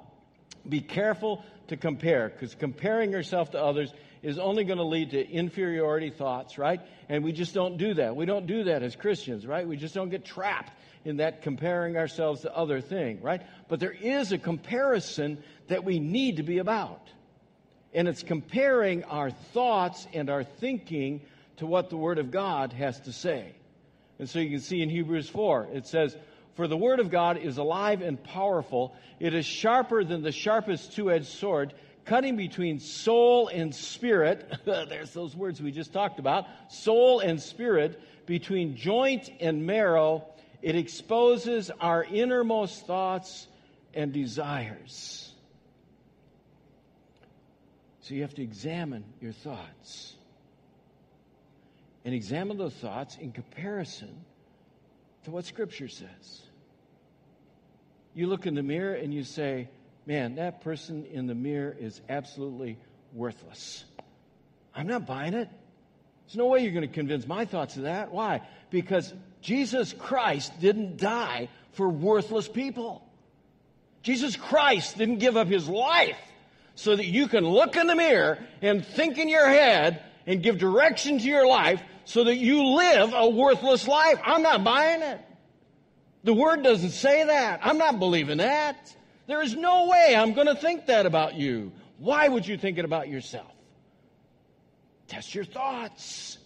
be 0.66 0.80
careful 0.80 1.44
to 1.68 1.76
compare 1.76 2.30
because 2.30 2.54
comparing 2.54 3.12
yourself 3.12 3.50
to 3.50 3.62
others 3.62 3.92
is 4.22 4.38
only 4.38 4.64
going 4.64 4.78
to 4.78 4.84
lead 4.84 5.10
to 5.10 5.28
inferiority 5.28 6.10
thoughts, 6.10 6.58
right? 6.58 6.80
And 7.08 7.24
we 7.24 7.32
just 7.32 7.54
don't 7.54 7.76
do 7.76 7.94
that. 7.94 8.14
We 8.14 8.24
don't 8.24 8.46
do 8.46 8.64
that 8.64 8.82
as 8.82 8.94
Christians, 8.94 9.46
right? 9.46 9.66
We 9.66 9.76
just 9.76 9.94
don't 9.94 10.10
get 10.10 10.24
trapped 10.24 10.72
in 11.04 11.16
that 11.16 11.42
comparing 11.42 11.96
ourselves 11.96 12.42
to 12.42 12.56
other 12.56 12.80
thing, 12.80 13.20
right? 13.20 13.42
But 13.68 13.80
there 13.80 13.92
is 13.92 14.32
a 14.32 14.38
comparison 14.38 15.42
that 15.68 15.84
we 15.84 15.98
need 15.98 16.36
to 16.36 16.42
be 16.42 16.58
about. 16.58 17.08
And 17.92 18.08
it's 18.08 18.22
comparing 18.22 19.04
our 19.04 19.30
thoughts 19.30 20.06
and 20.14 20.30
our 20.30 20.44
thinking 20.44 21.20
to 21.56 21.66
what 21.66 21.90
the 21.90 21.96
Word 21.96 22.18
of 22.18 22.30
God 22.30 22.72
has 22.72 22.98
to 23.00 23.12
say. 23.12 23.54
And 24.18 24.28
so 24.28 24.38
you 24.38 24.50
can 24.50 24.60
see 24.60 24.80
in 24.82 24.88
Hebrews 24.88 25.28
4, 25.28 25.68
it 25.72 25.86
says, 25.86 26.16
For 26.54 26.68
the 26.68 26.76
Word 26.76 27.00
of 27.00 27.10
God 27.10 27.38
is 27.38 27.58
alive 27.58 28.02
and 28.02 28.22
powerful. 28.22 28.94
It 29.18 29.34
is 29.34 29.44
sharper 29.44 30.04
than 30.04 30.22
the 30.22 30.32
sharpest 30.32 30.94
two 30.94 31.10
edged 31.10 31.26
sword, 31.26 31.74
cutting 32.04 32.36
between 32.36 32.80
soul 32.80 33.48
and 33.48 33.74
spirit. 33.74 34.50
There's 34.64 35.12
those 35.12 35.36
words 35.36 35.60
we 35.62 35.72
just 35.72 35.92
talked 35.92 36.18
about 36.18 36.46
soul 36.68 37.20
and 37.20 37.40
spirit, 37.40 38.00
between 38.26 38.76
joint 38.76 39.30
and 39.40 39.66
marrow. 39.66 40.24
It 40.62 40.76
exposes 40.76 41.70
our 41.80 42.04
innermost 42.04 42.86
thoughts 42.86 43.46
and 43.94 44.12
desires. 44.12 45.32
So 48.02 48.14
you 48.14 48.22
have 48.22 48.34
to 48.34 48.42
examine 48.42 49.04
your 49.20 49.32
thoughts. 49.32 50.14
And 52.04 52.14
examine 52.14 52.58
those 52.58 52.74
thoughts 52.74 53.16
in 53.16 53.30
comparison 53.30 54.24
to 55.24 55.30
what 55.30 55.44
Scripture 55.44 55.88
says. 55.88 56.42
You 58.14 58.26
look 58.26 58.46
in 58.46 58.54
the 58.54 58.62
mirror 58.62 58.94
and 58.94 59.14
you 59.14 59.22
say, 59.22 59.68
man, 60.06 60.36
that 60.36 60.62
person 60.62 61.06
in 61.06 61.26
the 61.26 61.34
mirror 61.34 61.74
is 61.78 62.00
absolutely 62.08 62.78
worthless. 63.12 63.84
I'm 64.74 64.86
not 64.86 65.06
buying 65.06 65.34
it. 65.34 65.48
There's 66.26 66.36
no 66.36 66.46
way 66.46 66.60
you're 66.60 66.72
going 66.72 66.88
to 66.88 66.92
convince 66.92 67.26
my 67.26 67.44
thoughts 67.44 67.76
of 67.76 67.82
that. 67.82 68.10
Why? 68.10 68.40
Because 68.70 69.12
Jesus 69.42 69.92
Christ 69.92 70.58
didn't 70.60 70.96
die 70.96 71.48
for 71.72 71.88
worthless 71.88 72.48
people. 72.48 73.06
Jesus 74.02 74.36
Christ 74.36 74.98
didn't 74.98 75.18
give 75.18 75.36
up 75.36 75.48
his 75.48 75.68
life 75.68 76.16
so 76.74 76.96
that 76.96 77.06
you 77.06 77.28
can 77.28 77.44
look 77.44 77.76
in 77.76 77.86
the 77.86 77.94
mirror 77.94 78.38
and 78.62 78.84
think 78.84 79.18
in 79.18 79.28
your 79.28 79.46
head 79.46 80.02
and 80.26 80.42
give 80.42 80.58
direction 80.58 81.18
to 81.18 81.24
your 81.24 81.46
life 81.46 81.82
so 82.04 82.24
that 82.24 82.36
you 82.36 82.64
live 82.64 83.12
a 83.14 83.28
worthless 83.28 83.86
life. 83.86 84.18
I'm 84.24 84.42
not 84.42 84.64
buying 84.64 85.02
it. 85.02 85.20
The 86.24 86.32
word 86.32 86.62
doesn't 86.62 86.90
say 86.90 87.24
that. 87.24 87.60
I'm 87.62 87.78
not 87.78 87.98
believing 87.98 88.38
that. 88.38 88.94
There 89.32 89.40
is 89.40 89.56
no 89.56 89.86
way 89.86 90.14
I'm 90.14 90.34
going 90.34 90.46
to 90.46 90.54
think 90.54 90.88
that 90.88 91.06
about 91.06 91.36
you. 91.36 91.72
Why 91.96 92.28
would 92.28 92.46
you 92.46 92.58
think 92.58 92.76
it 92.76 92.84
about 92.84 93.08
yourself? 93.08 93.50
Test 95.08 95.34
your 95.34 95.46
thoughts. 95.46 96.36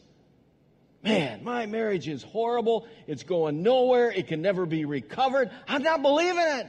Man, 1.02 1.42
my 1.42 1.66
marriage 1.66 2.06
is 2.06 2.22
horrible. 2.22 2.86
It's 3.08 3.24
going 3.24 3.64
nowhere. 3.64 4.12
It 4.12 4.28
can 4.28 4.40
never 4.40 4.66
be 4.66 4.84
recovered. 4.84 5.50
I'm 5.66 5.82
not 5.82 6.00
believing 6.00 6.38
it. 6.38 6.68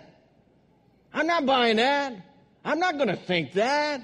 I'm 1.14 1.28
not 1.28 1.46
buying 1.46 1.76
that. 1.76 2.16
I'm 2.66 2.80
not 2.80 2.98
going 2.98 3.10
to 3.10 3.16
think 3.16 3.54
that. 3.54 4.02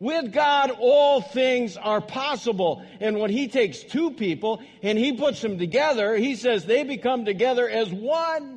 With 0.00 0.32
God, 0.32 0.70
all 0.80 1.20
things 1.20 1.76
are 1.76 2.00
possible. 2.00 2.82
And 3.00 3.18
when 3.18 3.28
He 3.28 3.48
takes 3.48 3.82
two 3.82 4.12
people 4.12 4.62
and 4.82 4.96
He 4.96 5.12
puts 5.12 5.42
them 5.42 5.58
together, 5.58 6.16
He 6.16 6.36
says 6.36 6.64
they 6.64 6.84
become 6.84 7.26
together 7.26 7.68
as 7.68 7.92
one. 7.92 8.55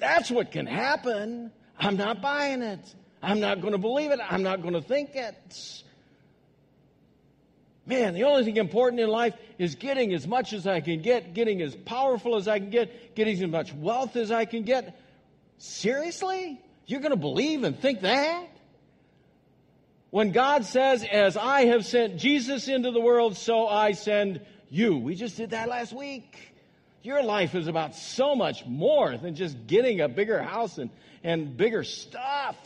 That's 0.00 0.30
what 0.30 0.50
can 0.50 0.66
happen. 0.66 1.52
I'm 1.78 1.96
not 1.96 2.20
buying 2.20 2.62
it. 2.62 2.80
I'm 3.22 3.40
not 3.40 3.60
going 3.60 3.72
to 3.72 3.78
believe 3.78 4.10
it. 4.10 4.20
I'm 4.28 4.42
not 4.42 4.62
going 4.62 4.74
to 4.74 4.80
think 4.80 5.14
it. 5.14 5.82
Man, 7.86 8.14
the 8.14 8.24
only 8.24 8.44
thing 8.44 8.56
important 8.56 9.00
in 9.00 9.08
life 9.08 9.34
is 9.58 9.74
getting 9.74 10.14
as 10.14 10.26
much 10.26 10.52
as 10.52 10.66
I 10.66 10.80
can 10.80 11.02
get, 11.02 11.34
getting 11.34 11.60
as 11.60 11.74
powerful 11.74 12.36
as 12.36 12.48
I 12.48 12.58
can 12.58 12.70
get, 12.70 13.14
getting 13.14 13.42
as 13.42 13.50
much 13.50 13.72
wealth 13.74 14.16
as 14.16 14.30
I 14.30 14.44
can 14.44 14.62
get. 14.62 14.98
Seriously? 15.58 16.60
You're 16.86 17.00
going 17.00 17.10
to 17.10 17.16
believe 17.16 17.64
and 17.64 17.78
think 17.78 18.02
that? 18.02 18.46
When 20.10 20.32
God 20.32 20.64
says, 20.64 21.04
As 21.04 21.36
I 21.36 21.66
have 21.66 21.84
sent 21.84 22.16
Jesus 22.16 22.68
into 22.68 22.90
the 22.90 23.00
world, 23.00 23.36
so 23.36 23.68
I 23.68 23.92
send 23.92 24.40
you. 24.68 24.96
We 24.96 25.14
just 25.14 25.36
did 25.36 25.50
that 25.50 25.68
last 25.68 25.92
week. 25.92 26.36
Your 27.02 27.22
life 27.22 27.54
is 27.54 27.66
about 27.66 27.94
so 27.94 28.34
much 28.34 28.66
more 28.66 29.16
than 29.16 29.34
just 29.34 29.66
getting 29.66 30.00
a 30.00 30.08
bigger 30.08 30.42
house 30.42 30.78
and, 30.78 30.90
and 31.24 31.56
bigger 31.56 31.82
stuff. 31.82 32.56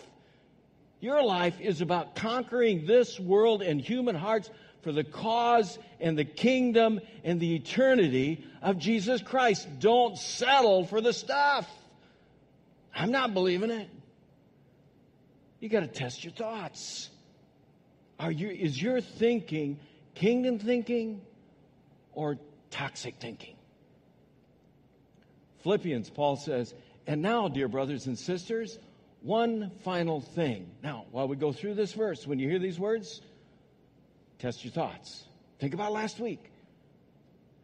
Your 1.00 1.22
life 1.22 1.60
is 1.60 1.80
about 1.80 2.16
conquering 2.16 2.86
this 2.86 3.20
world 3.20 3.62
and 3.62 3.80
human 3.80 4.14
hearts 4.14 4.50
for 4.82 4.90
the 4.90 5.04
cause 5.04 5.78
and 6.00 6.18
the 6.18 6.24
kingdom 6.24 7.00
and 7.22 7.40
the 7.40 7.54
eternity 7.54 8.44
of 8.60 8.78
Jesus 8.78 9.22
Christ. 9.22 9.68
Don't 9.78 10.18
settle 10.18 10.84
for 10.84 11.00
the 11.00 11.12
stuff. 11.12 11.68
I'm 12.94 13.10
not 13.10 13.34
believing 13.34 13.70
it. 13.70 13.88
You 15.60 15.68
got 15.68 15.80
to 15.80 15.86
test 15.86 16.24
your 16.24 16.32
thoughts. 16.32 17.08
Are 18.18 18.30
you, 18.30 18.48
is 18.48 18.80
your 18.80 19.00
thinking 19.00 19.78
kingdom 20.14 20.58
thinking 20.58 21.22
or 22.12 22.38
toxic 22.70 23.16
thinking? 23.20 23.53
Philippians, 25.64 26.10
Paul 26.10 26.36
says, 26.36 26.72
and 27.06 27.20
now, 27.20 27.48
dear 27.48 27.66
brothers 27.66 28.06
and 28.06 28.16
sisters, 28.18 28.78
one 29.20 29.72
final 29.82 30.20
thing. 30.20 30.70
Now, 30.82 31.06
while 31.10 31.26
we 31.26 31.36
go 31.36 31.52
through 31.52 31.74
this 31.74 31.92
verse, 31.92 32.26
when 32.26 32.38
you 32.38 32.48
hear 32.48 32.60
these 32.60 32.78
words, 32.78 33.20
test 34.38 34.64
your 34.64 34.72
thoughts. 34.72 35.24
Think 35.58 35.74
about 35.74 35.92
last 35.92 36.20
week. 36.20 36.50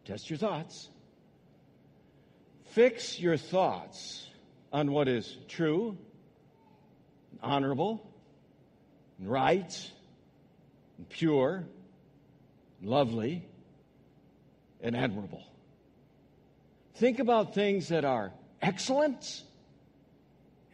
Test 0.05 0.29
your 0.29 0.37
thoughts. 0.37 0.89
Fix 2.71 3.19
your 3.19 3.37
thoughts 3.37 4.27
on 4.73 4.91
what 4.91 5.07
is 5.07 5.37
true 5.47 5.97
honorable 7.41 8.05
and 9.17 9.29
right 9.29 9.91
and 10.97 11.07
pure 11.07 11.65
lovely, 12.81 13.45
and 14.81 14.95
admirable. 14.95 15.43
Think 17.01 17.17
about 17.17 17.55
things 17.55 17.87
that 17.87 18.05
are 18.05 18.31
excellent 18.61 19.41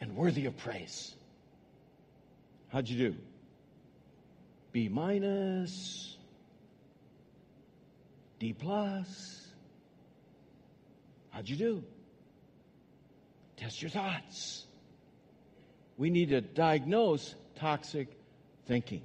and 0.01 0.13
worthy 0.13 0.45
of 0.45 0.57
praise. 0.57 1.15
How'd 2.67 2.89
you 2.89 3.11
do? 3.11 3.17
B 4.73 4.89
minus, 4.89 6.17
D 8.39 8.51
plus. 8.51 9.47
How'd 11.29 11.47
you 11.47 11.55
do? 11.55 11.83
Test 13.55 13.81
your 13.81 13.89
thoughts. 13.89 14.65
We 15.97 16.09
need 16.09 16.31
to 16.31 16.41
diagnose 16.41 17.35
toxic 17.55 18.09
thinking. 18.65 19.03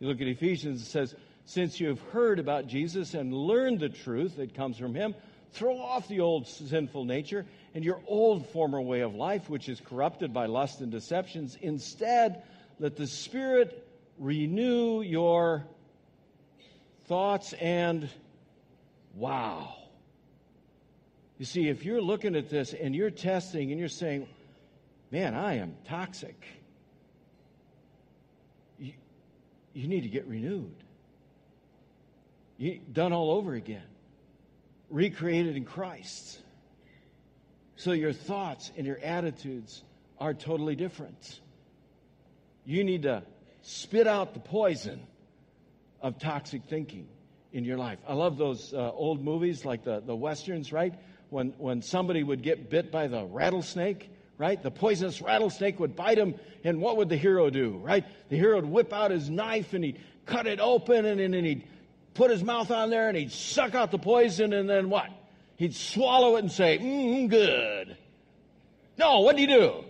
You 0.00 0.08
look 0.08 0.20
at 0.20 0.26
Ephesians, 0.26 0.82
it 0.82 0.86
says, 0.86 1.14
Since 1.44 1.78
you 1.78 1.86
have 1.86 2.00
heard 2.00 2.40
about 2.40 2.66
Jesus 2.66 3.14
and 3.14 3.32
learned 3.32 3.78
the 3.78 3.90
truth 3.90 4.38
that 4.38 4.54
comes 4.56 4.76
from 4.76 4.92
him, 4.92 5.14
throw 5.52 5.78
off 5.78 6.08
the 6.08 6.20
old 6.20 6.46
sinful 6.46 7.04
nature 7.04 7.46
and 7.74 7.84
your 7.84 8.00
old 8.06 8.48
former 8.48 8.80
way 8.80 9.00
of 9.00 9.14
life, 9.14 9.48
which 9.48 9.68
is 9.68 9.80
corrupted 9.80 10.32
by 10.32 10.46
lust 10.46 10.80
and 10.80 10.90
deceptions. 10.90 11.56
Instead, 11.60 12.42
let 12.78 12.96
the 12.96 13.06
Spirit 13.06 13.86
renew 14.18 15.02
your 15.02 15.64
thoughts 17.06 17.52
and 17.54 18.08
wow. 19.14 19.74
You 21.38 21.44
see, 21.44 21.68
if 21.68 21.84
you're 21.84 22.00
looking 22.00 22.36
at 22.36 22.48
this 22.48 22.72
and 22.72 22.94
you're 22.94 23.10
testing 23.10 23.70
and 23.70 23.80
you're 23.80 23.88
saying, 23.88 24.28
man, 25.10 25.34
I 25.34 25.56
am 25.56 25.74
toxic, 25.84 26.40
you, 28.78 28.92
you 29.74 29.88
need 29.88 30.02
to 30.02 30.08
get 30.08 30.26
renewed. 30.26 30.74
You, 32.58 32.78
done 32.92 33.12
all 33.12 33.32
over 33.32 33.54
again, 33.54 33.82
recreated 34.92 35.56
in 35.56 35.64
Christ. 35.64 36.38
So 37.76 37.92
your 37.92 38.12
thoughts 38.12 38.70
and 38.76 38.86
your 38.86 38.98
attitudes 38.98 39.82
are 40.20 40.34
totally 40.34 40.76
different. 40.76 41.40
You 42.64 42.84
need 42.84 43.02
to 43.02 43.24
spit 43.62 44.06
out 44.06 44.34
the 44.34 44.40
poison 44.40 45.00
of 46.00 46.18
toxic 46.18 46.62
thinking 46.68 47.08
in 47.52 47.64
your 47.64 47.78
life. 47.78 47.98
I 48.06 48.14
love 48.14 48.38
those 48.38 48.72
uh, 48.72 48.92
old 48.92 49.24
movies 49.24 49.64
like 49.64 49.84
the, 49.84 50.00
the 50.00 50.14
westerns, 50.14 50.72
right? 50.72 50.94
When, 51.30 51.54
when 51.58 51.82
somebody 51.82 52.22
would 52.22 52.42
get 52.42 52.70
bit 52.70 52.92
by 52.92 53.08
the 53.08 53.24
rattlesnake, 53.24 54.10
right? 54.38 54.62
The 54.62 54.70
poisonous 54.70 55.20
rattlesnake 55.22 55.80
would 55.80 55.96
bite 55.96 56.18
him, 56.18 56.34
and 56.64 56.80
what 56.80 56.96
would 56.98 57.08
the 57.08 57.16
hero 57.16 57.50
do, 57.50 57.78
right? 57.78 58.04
The 58.28 58.36
hero 58.36 58.56
would 58.56 58.66
whip 58.66 58.92
out 58.92 59.10
his 59.10 59.30
knife 59.30 59.72
and 59.72 59.84
he'd 59.84 60.00
cut 60.26 60.46
it 60.46 60.60
open, 60.60 61.04
and, 61.04 61.20
and 61.20 61.46
he'd 61.46 61.64
put 62.14 62.30
his 62.30 62.42
mouth 62.42 62.70
on 62.70 62.90
there 62.90 63.08
and 63.08 63.16
he'd 63.16 63.32
suck 63.32 63.74
out 63.74 63.90
the 63.90 63.98
poison, 63.98 64.52
and 64.52 64.68
then 64.68 64.90
what? 64.90 65.08
He'd 65.56 65.74
swallow 65.74 66.36
it 66.36 66.40
and 66.40 66.52
say, 66.52 66.78
mmm, 66.78 67.28
good. 67.28 67.96
No, 68.98 69.20
what 69.20 69.36
did 69.36 69.48
he 69.48 69.54
do? 69.54 69.84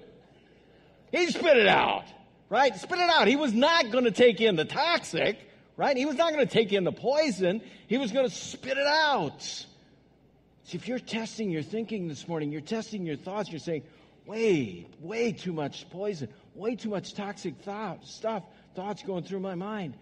He 1.11 1.31
spit 1.31 1.57
it 1.57 1.67
out 1.67 2.05
right? 2.52 2.76
Spit 2.76 2.99
it 2.99 3.09
out. 3.09 3.26
He 3.29 3.37
was 3.37 3.55
not 3.55 3.91
going 3.91 4.05
to 4.05 4.11
take 4.11 4.43
in 4.43 4.57
the 4.57 4.67
toxic, 4.67 5.38
right? 5.79 5.97
He 5.97 6.05
was 6.05 6.17
not 6.17 6.35
going 6.35 6.47
to 6.47 6.52
take 6.52 6.71
in 6.75 6.85
the 6.85 6.93
poison. 6.93 7.62
He 7.87 7.97
was 7.97 8.12
going 8.12 8.29
to 8.29 8.35
spit 8.35 8.76
it 8.76 8.87
out. 8.87 9.43
See, 9.43 10.76
if 10.76 10.87
you're 10.87 10.99
testing 10.99 11.50
your 11.50 11.62
thinking 11.62 12.09
this 12.09 12.29
morning, 12.29 12.52
you're 12.52 12.61
testing 12.61 13.07
your 13.07 13.17
thoughts, 13.17 13.49
you're 13.49 13.59
saying, 13.59 13.85
way, 14.26 14.87
way 15.00 15.33
too 15.33 15.55
much 15.55 15.88
poison, 15.88 16.29
way 16.55 16.76
too 16.76 16.91
much 16.91 17.14
toxic 17.14 17.57
thought, 17.62 18.07
stuff, 18.07 18.43
thoughts 18.76 19.02
going 19.02 19.25
through 19.25 19.41
my 19.41 19.55
mind. 19.55 19.95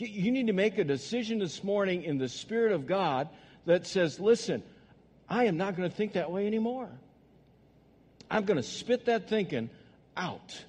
You, 0.00 0.06
you 0.06 0.30
need 0.32 0.46
to 0.46 0.52
make 0.52 0.78
a 0.78 0.84
decision 0.84 1.38
this 1.38 1.62
morning 1.62 2.04
in 2.04 2.18
the 2.18 2.28
Spirit 2.28 2.72
of 2.72 2.86
God 2.86 3.28
that 3.66 3.86
says, 3.86 4.18
listen, 4.18 4.62
I 5.28 5.44
am 5.44 5.56
not 5.56 5.76
going 5.76 5.88
to 5.88 5.94
think 5.94 6.14
that 6.14 6.30
way 6.30 6.46
anymore. 6.46 6.88
I'm 8.30 8.44
going 8.44 8.56
to 8.56 8.62
spit 8.62 9.06
that 9.06 9.28
thinking 9.28 9.70
out. 10.16 10.64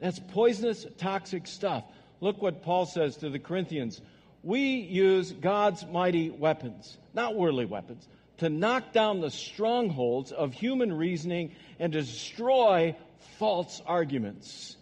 That's 0.00 0.18
poisonous, 0.18 0.86
toxic 0.98 1.46
stuff. 1.46 1.84
Look 2.20 2.40
what 2.40 2.62
Paul 2.62 2.86
says 2.86 3.16
to 3.18 3.30
the 3.30 3.38
Corinthians. 3.38 4.00
We 4.42 4.60
use 4.60 5.32
God's 5.32 5.84
mighty 5.86 6.30
weapons, 6.30 6.96
not 7.12 7.34
worldly 7.34 7.66
weapons, 7.66 8.06
to 8.38 8.48
knock 8.48 8.92
down 8.92 9.20
the 9.20 9.30
strongholds 9.30 10.32
of 10.32 10.52
human 10.52 10.92
reasoning 10.92 11.52
and 11.78 11.92
destroy 11.92 12.96
false 13.38 13.80
arguments. 13.86 14.76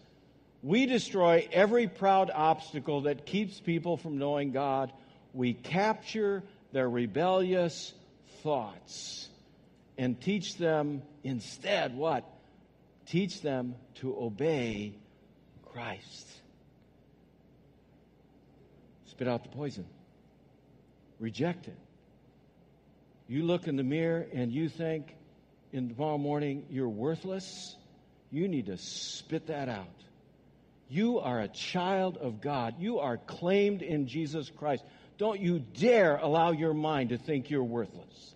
We 0.63 0.87
destroy 0.87 1.49
every 1.53 1.89
proud 1.89 2.31
obstacle 2.33 3.03
that 3.03 3.27
keeps 3.27 3.59
people 3.59 3.97
from 3.97 4.19
knowing 4.19 4.53
God. 4.53 4.93
We 5.35 5.55
capture 5.55 6.45
their 6.73 6.89
rebellious 6.89 7.93
thoughts 8.43 9.29
and 9.99 10.21
teach 10.21 10.57
them 10.57 11.03
instead 11.25 11.97
what? 11.97 12.25
Teach 13.07 13.43
them 13.43 13.75
to 13.97 14.17
obey 14.17 14.95
Christ. 15.73 16.29
Spit 19.07 19.27
out 19.27 19.43
the 19.43 19.51
poison. 19.51 19.87
Reject 21.19 21.67
it. 21.67 21.79
You 23.29 23.45
look 23.45 23.67
in 23.67 23.77
the 23.77 23.83
mirror 23.83 24.27
and 24.33 24.53
you 24.53 24.69
think 24.69 25.15
in 25.73 25.89
tomorrow 25.89 26.19
morning 26.19 26.67
you're 26.71 26.89
worthless. 26.89 27.77
You 28.31 28.49
need 28.49 28.67
to 28.67 28.77
spit 28.77 29.49
that 29.49 29.69
out. 29.69 29.87
You 30.93 31.21
are 31.21 31.41
a 31.41 31.49
child 31.49 32.19
of 32.19 32.41
God. 32.41 32.75
You 32.79 32.99
are 32.99 33.17
claimed 33.17 33.83
in 33.83 34.07
Jesus 34.07 34.51
Christ. 34.51 34.85
Don't 35.17 35.41
you 35.41 35.59
dare 35.59 36.17
allow 36.17 36.53
your 36.53 36.75
mind 36.75 37.09
to 37.11 37.19
think 37.19 37.51
you're 37.51 37.65
worthless. 37.65 38.35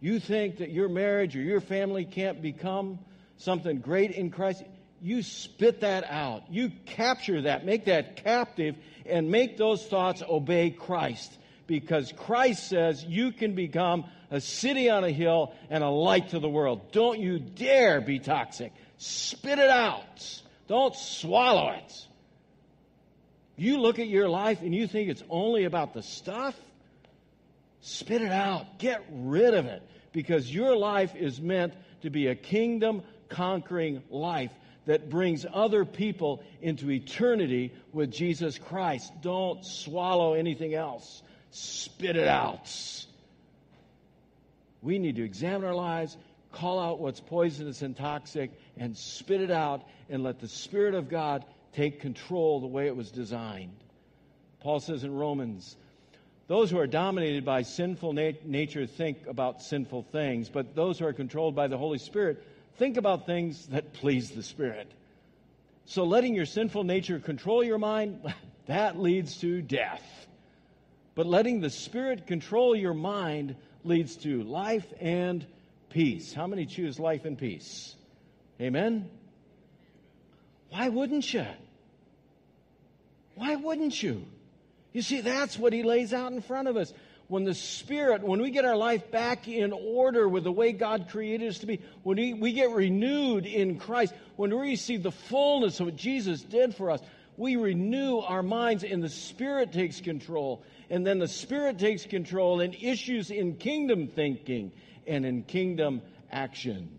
You 0.00 0.18
think 0.18 0.58
that 0.58 0.70
your 0.70 0.88
marriage 0.88 1.36
or 1.36 1.42
your 1.42 1.60
family 1.60 2.04
can't 2.04 2.40
become 2.40 2.98
something 3.36 3.80
great 3.80 4.12
in 4.12 4.30
Christ 4.30 4.64
you 5.02 5.22
spit 5.22 5.80
that 5.80 6.04
out. 6.08 6.44
You 6.50 6.70
capture 6.86 7.42
that, 7.42 7.66
make 7.66 7.86
that 7.86 8.22
captive, 8.24 8.76
and 9.04 9.30
make 9.30 9.56
those 9.56 9.84
thoughts 9.84 10.22
obey 10.26 10.70
Christ. 10.70 11.36
Because 11.66 12.12
Christ 12.16 12.68
says 12.68 13.04
you 13.04 13.32
can 13.32 13.54
become 13.54 14.04
a 14.30 14.40
city 14.40 14.88
on 14.88 15.02
a 15.02 15.10
hill 15.10 15.54
and 15.70 15.82
a 15.82 15.90
light 15.90 16.30
to 16.30 16.38
the 16.38 16.48
world. 16.48 16.92
Don't 16.92 17.18
you 17.18 17.40
dare 17.40 18.00
be 18.00 18.20
toxic. 18.20 18.72
Spit 18.96 19.58
it 19.58 19.70
out. 19.70 20.42
Don't 20.72 20.96
swallow 20.96 21.68
it. 21.72 22.06
You 23.56 23.78
look 23.78 23.98
at 23.98 24.08
your 24.08 24.26
life 24.26 24.62
and 24.62 24.74
you 24.74 24.86
think 24.86 25.10
it's 25.10 25.22
only 25.28 25.64
about 25.64 25.92
the 25.92 26.02
stuff, 26.02 26.58
spit 27.82 28.22
it 28.22 28.32
out. 28.32 28.78
Get 28.78 29.04
rid 29.10 29.52
of 29.52 29.66
it. 29.66 29.82
Because 30.12 30.50
your 30.50 30.74
life 30.74 31.14
is 31.14 31.42
meant 31.42 31.74
to 32.00 32.08
be 32.08 32.28
a 32.28 32.34
kingdom 32.34 33.02
conquering 33.28 34.02
life 34.08 34.50
that 34.86 35.10
brings 35.10 35.44
other 35.52 35.84
people 35.84 36.42
into 36.62 36.90
eternity 36.90 37.74
with 37.92 38.10
Jesus 38.10 38.56
Christ. 38.56 39.12
Don't 39.20 39.62
swallow 39.66 40.32
anything 40.32 40.72
else, 40.72 41.22
spit 41.50 42.16
it 42.16 42.28
out. 42.28 42.66
We 44.80 44.98
need 44.98 45.16
to 45.16 45.22
examine 45.22 45.66
our 45.66 45.74
lives, 45.74 46.16
call 46.52 46.78
out 46.78 47.00
what's 47.00 47.20
poisonous 47.20 47.82
and 47.82 47.96
toxic, 47.96 48.50
and 48.76 48.96
spit 48.96 49.40
it 49.40 49.50
out, 49.50 49.82
and 50.08 50.22
let 50.22 50.38
the 50.40 50.48
Spirit 50.48 50.94
of 50.94 51.08
God 51.08 51.44
take 51.72 52.00
control 52.00 52.60
the 52.60 52.66
way 52.66 52.86
it 52.86 52.96
was 52.96 53.10
designed. 53.10 53.76
Paul 54.60 54.80
says 54.80 55.04
in 55.04 55.14
Romans, 55.14 55.76
those 56.46 56.70
who 56.70 56.78
are 56.78 56.86
dominated 56.86 57.44
by 57.44 57.62
sinful 57.62 58.12
nat- 58.12 58.46
nature 58.46 58.86
think 58.86 59.26
about 59.26 59.62
sinful 59.62 60.02
things, 60.12 60.48
but 60.48 60.74
those 60.74 60.98
who 60.98 61.06
are 61.06 61.12
controlled 61.12 61.54
by 61.54 61.66
the 61.66 61.78
Holy 61.78 61.98
Spirit 61.98 62.44
think 62.76 62.96
about 62.96 63.26
things 63.26 63.66
that 63.68 63.92
please 63.94 64.30
the 64.30 64.42
Spirit. 64.42 64.90
So 65.84 66.04
letting 66.04 66.34
your 66.34 66.46
sinful 66.46 66.84
nature 66.84 67.18
control 67.18 67.64
your 67.64 67.78
mind, 67.78 68.20
that 68.66 68.98
leads 68.98 69.38
to 69.38 69.62
death. 69.62 70.02
But 71.14 71.26
letting 71.26 71.60
the 71.60 71.70
Spirit 71.70 72.26
control 72.26 72.74
your 72.74 72.94
mind 72.94 73.56
leads 73.84 74.16
to 74.16 74.42
life 74.42 74.86
and 75.00 75.44
peace. 75.92 76.32
How 76.32 76.46
many 76.46 76.66
choose 76.66 76.98
life 76.98 77.24
and 77.24 77.38
peace? 77.38 77.94
Amen? 78.60 79.08
Why 80.70 80.88
wouldn't 80.88 81.32
you? 81.32 81.46
Why 83.34 83.56
wouldn't 83.56 84.02
you? 84.02 84.24
You 84.92 85.02
see, 85.02 85.20
that's 85.20 85.58
what 85.58 85.72
he 85.72 85.82
lays 85.82 86.12
out 86.12 86.32
in 86.32 86.42
front 86.42 86.68
of 86.68 86.76
us 86.76 86.92
when 87.28 87.44
the 87.44 87.54
Spirit, 87.54 88.22
when 88.22 88.42
we 88.42 88.50
get 88.50 88.66
our 88.66 88.76
life 88.76 89.10
back 89.10 89.48
in 89.48 89.72
order 89.72 90.28
with 90.28 90.44
the 90.44 90.52
way 90.52 90.72
God 90.72 91.08
created 91.08 91.48
us 91.48 91.58
to 91.60 91.66
be, 91.66 91.80
when 92.02 92.18
we, 92.18 92.34
we 92.34 92.52
get 92.52 92.70
renewed 92.70 93.46
in 93.46 93.78
Christ, 93.78 94.12
when 94.36 94.54
we 94.54 94.70
receive 94.70 95.02
the 95.02 95.12
fullness 95.12 95.80
of 95.80 95.86
what 95.86 95.96
Jesus 95.96 96.42
did 96.42 96.74
for 96.74 96.90
us, 96.90 97.00
we 97.36 97.56
renew 97.56 98.18
our 98.18 98.42
minds 98.42 98.84
and 98.84 99.02
the 99.02 99.08
Spirit 99.08 99.72
takes 99.72 100.00
control. 100.00 100.62
And 100.90 101.06
then 101.06 101.18
the 101.18 101.28
Spirit 101.28 101.78
takes 101.78 102.04
control 102.04 102.60
and 102.60 102.74
issues 102.74 103.30
in 103.30 103.56
kingdom 103.56 104.08
thinking 104.08 104.72
and 105.06 105.24
in 105.24 105.42
kingdom 105.42 106.02
action. 106.30 106.98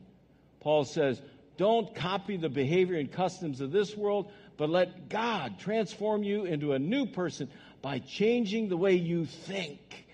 Paul 0.59 0.85
says, 0.85 1.21
don't 1.57 1.93
copy 1.93 2.37
the 2.37 2.49
behavior 2.49 2.97
and 2.97 3.11
customs 3.11 3.61
of 3.61 3.71
this 3.71 3.95
world, 3.95 4.31
but 4.57 4.69
let 4.69 5.09
God 5.09 5.59
transform 5.59 6.23
you 6.23 6.45
into 6.45 6.73
a 6.73 6.79
new 6.79 7.05
person 7.05 7.49
by 7.81 7.99
changing 7.99 8.69
the 8.69 8.77
way 8.77 8.93
you 8.93 9.25
think. 9.25 10.05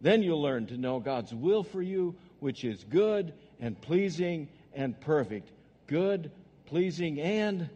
Then 0.00 0.22
you'll 0.22 0.42
learn 0.42 0.66
to 0.66 0.76
know 0.76 1.00
God's 1.00 1.34
will 1.34 1.64
for 1.64 1.82
you, 1.82 2.14
which 2.38 2.64
is 2.64 2.84
good 2.84 3.32
and 3.58 3.80
pleasing 3.80 4.48
and 4.72 4.98
perfect. 5.00 5.50
Good, 5.88 6.30
pleasing, 6.66 7.20
and 7.20 7.68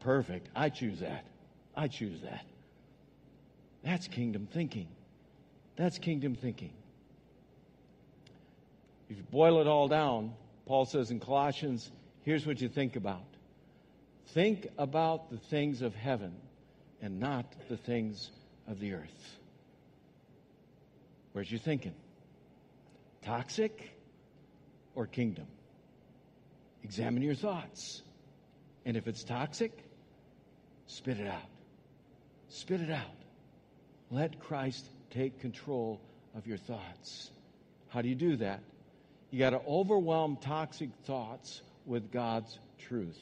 perfect. 0.00 0.48
I 0.54 0.68
choose 0.68 1.00
that. 1.00 1.24
I 1.76 1.88
choose 1.88 2.20
that. 2.22 2.44
That's 3.84 4.08
kingdom 4.08 4.48
thinking. 4.52 4.88
That's 5.76 5.98
kingdom 5.98 6.34
thinking. 6.34 6.72
If 9.08 9.16
you 9.16 9.22
boil 9.30 9.60
it 9.60 9.66
all 9.66 9.88
down, 9.88 10.34
Paul 10.66 10.84
says 10.84 11.10
in 11.10 11.20
Colossians, 11.20 11.90
here's 12.22 12.46
what 12.46 12.60
you 12.60 12.68
think 12.68 12.96
about. 12.96 13.24
Think 14.28 14.68
about 14.78 15.30
the 15.30 15.38
things 15.38 15.82
of 15.82 15.94
heaven 15.94 16.32
and 17.02 17.18
not 17.18 17.46
the 17.68 17.76
things 17.76 18.30
of 18.68 18.78
the 18.78 18.94
earth. 18.94 19.38
Where's 21.32 21.50
your 21.50 21.60
thinking? 21.60 21.94
Toxic 23.22 23.90
or 24.94 25.06
kingdom? 25.06 25.46
Examine 26.84 27.22
your 27.22 27.34
thoughts. 27.34 28.02
And 28.84 28.96
if 28.96 29.06
it's 29.08 29.24
toxic, 29.24 29.72
spit 30.90 31.18
it 31.20 31.28
out. 31.28 31.48
Spit 32.48 32.80
it 32.80 32.90
out. 32.90 33.04
Let 34.10 34.40
Christ 34.40 34.84
take 35.10 35.40
control 35.40 36.00
of 36.36 36.46
your 36.46 36.58
thoughts. 36.58 37.30
How 37.88 38.02
do 38.02 38.08
you 38.08 38.14
do 38.14 38.36
that? 38.36 38.60
You 39.30 39.38
got 39.38 39.50
to 39.50 39.60
overwhelm 39.66 40.36
toxic 40.36 40.90
thoughts 41.04 41.62
with 41.86 42.10
God's 42.10 42.58
truth. 42.78 43.18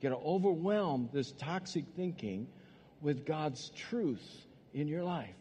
You 0.00 0.08
got 0.08 0.16
to 0.16 0.24
overwhelm 0.24 1.10
this 1.12 1.32
toxic 1.32 1.84
thinking 1.94 2.46
with 3.02 3.26
God's 3.26 3.70
truth 3.76 4.26
in 4.72 4.88
your 4.88 5.04
life. 5.04 5.34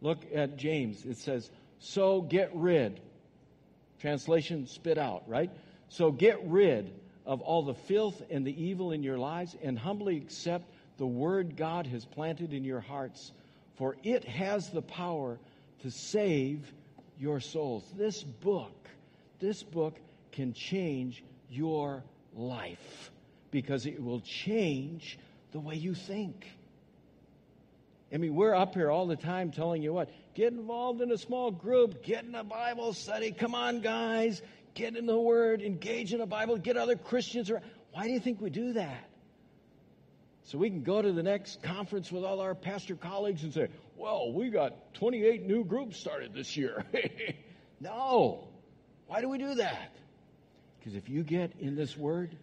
Look 0.00 0.24
at 0.34 0.56
James. 0.56 1.04
It 1.04 1.18
says, 1.18 1.50
So 1.78 2.22
get 2.22 2.50
rid. 2.54 3.00
Translation, 4.00 4.66
spit 4.66 4.96
out, 4.96 5.24
right? 5.28 5.50
So 5.90 6.10
get 6.10 6.40
rid 6.46 6.90
of 7.26 7.40
all 7.40 7.62
the 7.62 7.74
filth 7.74 8.22
and 8.30 8.46
the 8.46 8.62
evil 8.62 8.92
in 8.92 9.02
your 9.02 9.18
lives 9.18 9.56
and 9.62 9.78
humbly 9.78 10.16
accept 10.16 10.64
the 10.98 11.06
word 11.06 11.56
God 11.56 11.86
has 11.86 12.04
planted 12.04 12.52
in 12.52 12.64
your 12.64 12.80
hearts, 12.80 13.32
for 13.76 13.96
it 14.02 14.24
has 14.24 14.70
the 14.70 14.82
power 14.82 15.38
to 15.82 15.90
save 15.90 16.72
your 17.18 17.40
souls. 17.40 17.84
This 17.96 18.22
book, 18.22 18.88
this 19.38 19.62
book 19.62 19.96
can 20.32 20.52
change 20.52 21.22
your 21.50 22.02
life 22.34 23.10
because 23.50 23.86
it 23.86 24.02
will 24.02 24.20
change 24.20 25.18
the 25.52 25.60
way 25.60 25.74
you 25.74 25.94
think. 25.94 26.46
I 28.12 28.16
mean, 28.16 28.34
we're 28.34 28.54
up 28.54 28.74
here 28.74 28.90
all 28.90 29.06
the 29.06 29.16
time 29.16 29.52
telling 29.52 29.82
you 29.82 29.92
what? 29.92 30.10
Get 30.34 30.52
involved 30.52 31.00
in 31.00 31.12
a 31.12 31.18
small 31.18 31.50
group, 31.50 32.02
get 32.02 32.24
in 32.24 32.34
a 32.34 32.42
Bible 32.42 32.92
study. 32.92 33.30
Come 33.30 33.54
on, 33.54 33.80
guys, 33.80 34.42
get 34.74 34.96
in 34.96 35.06
the 35.06 35.18
Word, 35.18 35.62
engage 35.62 36.12
in 36.12 36.20
the 36.20 36.26
Bible, 36.26 36.56
get 36.56 36.76
other 36.76 36.96
Christians 36.96 37.50
around. 37.50 37.64
Why 37.92 38.06
do 38.06 38.12
you 38.12 38.20
think 38.20 38.40
we 38.40 38.50
do 38.50 38.74
that? 38.74 39.08
So 40.44 40.58
we 40.58 40.70
can 40.70 40.82
go 40.82 41.00
to 41.00 41.12
the 41.12 41.22
next 41.22 41.62
conference 41.62 42.10
with 42.10 42.24
all 42.24 42.40
our 42.40 42.54
pastor 42.54 42.96
colleagues 42.96 43.44
and 43.44 43.52
say, 43.52 43.68
well, 43.96 44.32
we 44.32 44.50
got 44.50 44.94
28 44.94 45.46
new 45.46 45.64
groups 45.64 45.98
started 45.98 46.34
this 46.34 46.56
year. 46.56 46.84
no. 47.80 48.48
Why 49.06 49.20
do 49.20 49.28
we 49.28 49.38
do 49.38 49.56
that? 49.56 49.94
Because 50.78 50.94
if 50.94 51.08
you 51.08 51.22
get 51.22 51.52
in 51.60 51.76
this 51.76 51.96
Word, 51.96 52.36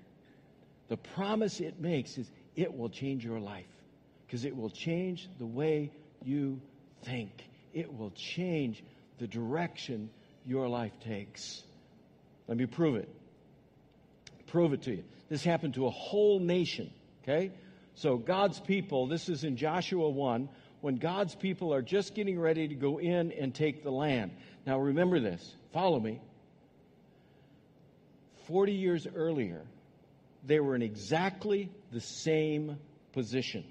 the 0.88 0.98
promise 0.98 1.60
it 1.60 1.82
makes 1.82 2.18
is 2.18 2.30
it 2.56 2.74
will 2.74 2.90
change 2.90 3.26
your 3.26 3.40
life 3.40 3.66
because 4.26 4.46
it 4.46 4.56
will 4.56 4.70
change 4.70 5.28
the 5.40 5.46
way 5.46 5.92
you 6.24 6.62
think. 7.04 7.32
It 7.74 7.94
will 7.94 8.12
change 8.12 8.84
the 9.18 9.28
direction 9.28 10.10
your 10.46 10.68
life 10.68 10.94
takes. 11.02 11.63
Let 12.48 12.58
me 12.58 12.66
prove 12.66 12.96
it. 12.96 13.10
Prove 14.48 14.74
it 14.74 14.84
to 14.84 14.92
you. 14.92 15.04
This 15.30 15.44
happened 15.44 15.74
to 15.74 15.88
a 15.88 15.92
whole 15.92 16.40
nation, 16.40 16.92
okay? 17.24 17.52
So, 17.96 18.18
God's 18.18 18.60
people, 18.60 19.08
this 19.08 19.28
is 19.28 19.44
in 19.44 19.58
Joshua 19.58 20.10
1, 20.10 20.50
when 20.82 20.96
God's 20.98 21.36
people 21.36 21.74
are 21.74 21.82
just 21.82 22.16
getting 22.16 22.40
ready 22.40 22.68
to 22.68 22.76
go 22.76 23.00
in 23.00 23.32
and 23.32 23.54
take 23.54 23.84
the 23.84 23.92
land. 23.92 24.32
Now, 24.66 24.80
remember 24.80 25.20
this. 25.20 25.56
Follow 25.74 26.00
me. 26.00 26.22
40 28.48 28.74
years 28.74 29.08
earlier, 29.14 29.62
they 30.46 30.60
were 30.60 30.76
in 30.76 30.82
exactly 30.82 31.70
the 31.92 32.00
same 32.00 32.78
position. 33.12 33.66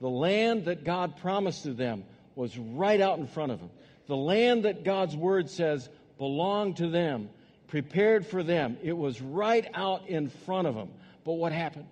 The 0.00 0.08
land 0.08 0.66
that 0.66 0.84
God 0.84 1.16
promised 1.16 1.62
to 1.62 1.72
them 1.72 2.04
was 2.34 2.58
right 2.58 3.00
out 3.00 3.18
in 3.18 3.26
front 3.26 3.52
of 3.52 3.60
them. 3.60 3.70
The 4.08 4.16
land 4.16 4.64
that 4.64 4.84
God's 4.84 5.16
word 5.16 5.48
says 5.48 5.88
belonged 6.18 6.76
to 6.78 6.88
them, 6.88 7.30
prepared 7.68 8.26
for 8.26 8.42
them, 8.42 8.76
it 8.82 8.96
was 8.96 9.20
right 9.20 9.68
out 9.74 10.08
in 10.08 10.28
front 10.28 10.66
of 10.68 10.74
them. 10.74 10.88
But 11.24 11.34
what 11.34 11.52
happened? 11.52 11.86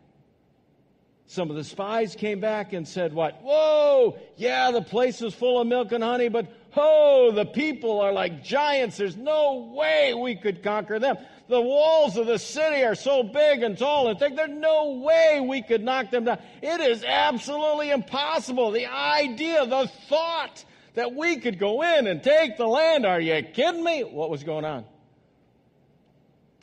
Some 1.27 1.51
of 1.51 1.57
the 1.57 1.65
spies 1.65 2.15
came 2.15 2.41
back 2.41 2.73
and 2.75 2.87
said, 2.87 3.15
What? 3.15 3.41
Whoa, 3.43 4.19
yeah, 4.37 4.71
the 4.71 4.83
place 4.83 5.23
is 5.23 5.35
full 5.35 5.61
of 5.61 5.67
milk 5.67 5.91
and 5.93 6.05
honey, 6.05 6.29
but 6.29 6.53
oh, 6.77 7.33
the 7.33 7.47
people 7.47 8.01
are 8.01 8.13
like 8.13 8.45
giants. 8.45 8.99
There's 8.99 9.17
no 9.17 9.73
way 9.75 10.13
we 10.15 10.37
could 10.37 10.63
conquer 10.63 10.99
them. 10.99 11.17
The 11.49 11.61
walls 11.61 12.17
of 12.17 12.27
the 12.27 12.39
city 12.39 12.85
are 12.85 12.95
so 12.95 13.23
big 13.23 13.63
and 13.63 13.77
tall 13.77 14.09
and 14.09 14.19
thick, 14.19 14.37
there's 14.37 14.51
no 14.51 15.01
way 15.05 15.41
we 15.41 15.63
could 15.63 15.83
knock 15.83 16.11
them 16.11 16.25
down. 16.25 16.39
It 16.63 16.81
is 16.81 17.05
absolutely 17.05 17.91
impossible. 17.91 18.71
The 18.71 18.87
idea, 18.87 19.67
the 19.67 19.91
thought 20.09 20.65
that 20.95 21.15
we 21.15 21.39
could 21.39 21.59
go 21.59 21.83
in 21.83 22.07
and 22.07 22.23
take 22.23 22.57
the 22.57 22.67
land, 22.67 23.05
are 23.05 23.21
you 23.21 23.43
kidding 23.43 23.83
me? 23.83 24.03
What 24.05 24.31
was 24.31 24.45
going 24.45 24.65
on? 24.65 24.85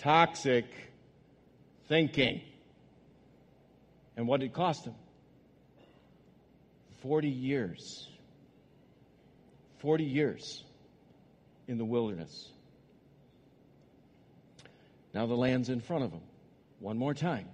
Toxic 0.01 0.65
thinking. 1.87 2.41
And 4.17 4.27
what 4.27 4.39
did 4.39 4.47
it 4.47 4.53
cost 4.53 4.85
him? 4.85 4.95
40 7.03 7.29
years. 7.29 8.09
40 9.79 10.03
years 10.03 10.63
in 11.67 11.77
the 11.77 11.85
wilderness. 11.85 12.49
Now 15.13 15.27
the 15.27 15.35
land's 15.35 15.69
in 15.69 15.81
front 15.81 16.03
of 16.03 16.11
them. 16.11 16.21
One 16.79 16.97
more 16.97 17.13
time. 17.13 17.47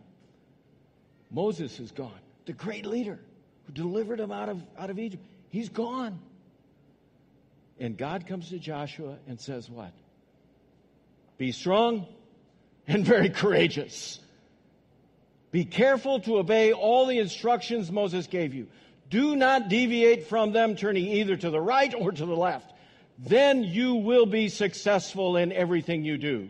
Moses 1.29 1.79
is 1.81 1.91
gone. 1.91 2.19
The 2.45 2.53
great 2.53 2.85
leader 2.85 3.19
who 3.65 3.73
delivered 3.73 4.19
them 4.19 4.31
out 4.31 4.47
of, 4.47 4.63
out 4.77 4.89
of 4.89 4.99
Egypt. 4.99 5.23
He's 5.49 5.67
gone. 5.67 6.19
And 7.77 7.97
God 7.97 8.25
comes 8.25 8.49
to 8.49 8.57
Joshua 8.57 9.17
and 9.27 9.39
says, 9.39 9.69
What? 9.69 9.91
Be 11.37 11.51
strong 11.51 12.07
and 12.87 13.05
very 13.05 13.29
courageous. 13.29 14.19
Be 15.51 15.65
careful 15.65 16.19
to 16.21 16.37
obey 16.37 16.73
all 16.73 17.05
the 17.05 17.19
instructions 17.19 17.91
Moses 17.91 18.27
gave 18.27 18.53
you. 18.53 18.67
Do 19.09 19.35
not 19.35 19.69
deviate 19.69 20.27
from 20.27 20.51
them, 20.51 20.75
turning 20.75 21.07
either 21.07 21.37
to 21.37 21.49
the 21.49 21.61
right 21.61 21.93
or 21.93 22.11
to 22.11 22.25
the 22.25 22.35
left. 22.35 22.73
Then 23.19 23.63
you 23.63 23.95
will 23.95 24.25
be 24.25 24.49
successful 24.49 25.37
in 25.37 25.51
everything 25.51 26.03
you 26.03 26.17
do. 26.17 26.49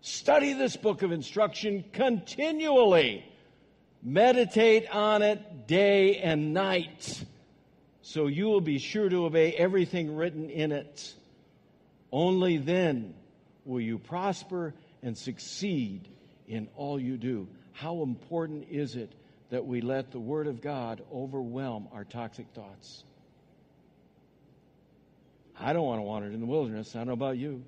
Study 0.00 0.52
this 0.52 0.76
book 0.76 1.02
of 1.02 1.10
instruction 1.12 1.84
continually. 1.92 3.24
Meditate 4.02 4.88
on 4.94 5.22
it 5.22 5.66
day 5.66 6.18
and 6.18 6.54
night, 6.54 7.24
so 8.02 8.28
you 8.28 8.46
will 8.46 8.60
be 8.60 8.78
sure 8.78 9.08
to 9.08 9.24
obey 9.24 9.52
everything 9.52 10.14
written 10.14 10.48
in 10.48 10.70
it. 10.70 11.12
Only 12.12 12.56
then 12.56 13.14
will 13.64 13.80
you 13.80 13.98
prosper 13.98 14.74
and 15.06 15.16
succeed 15.16 16.08
in 16.48 16.66
all 16.74 17.00
you 17.00 17.16
do. 17.16 17.46
How 17.70 18.02
important 18.02 18.66
is 18.68 18.96
it 18.96 19.12
that 19.50 19.64
we 19.64 19.80
let 19.80 20.10
the 20.10 20.18
Word 20.18 20.48
of 20.48 20.60
God 20.60 21.00
overwhelm 21.14 21.86
our 21.92 22.02
toxic 22.02 22.48
thoughts? 22.56 23.04
I 25.58 25.72
don't 25.72 25.86
want 25.86 26.00
to 26.00 26.02
wander 26.02 26.26
in 26.26 26.40
the 26.40 26.46
wilderness. 26.46 26.96
I 26.96 26.98
don't 26.98 27.06
know 27.06 27.12
about 27.12 27.38
you. 27.38 27.62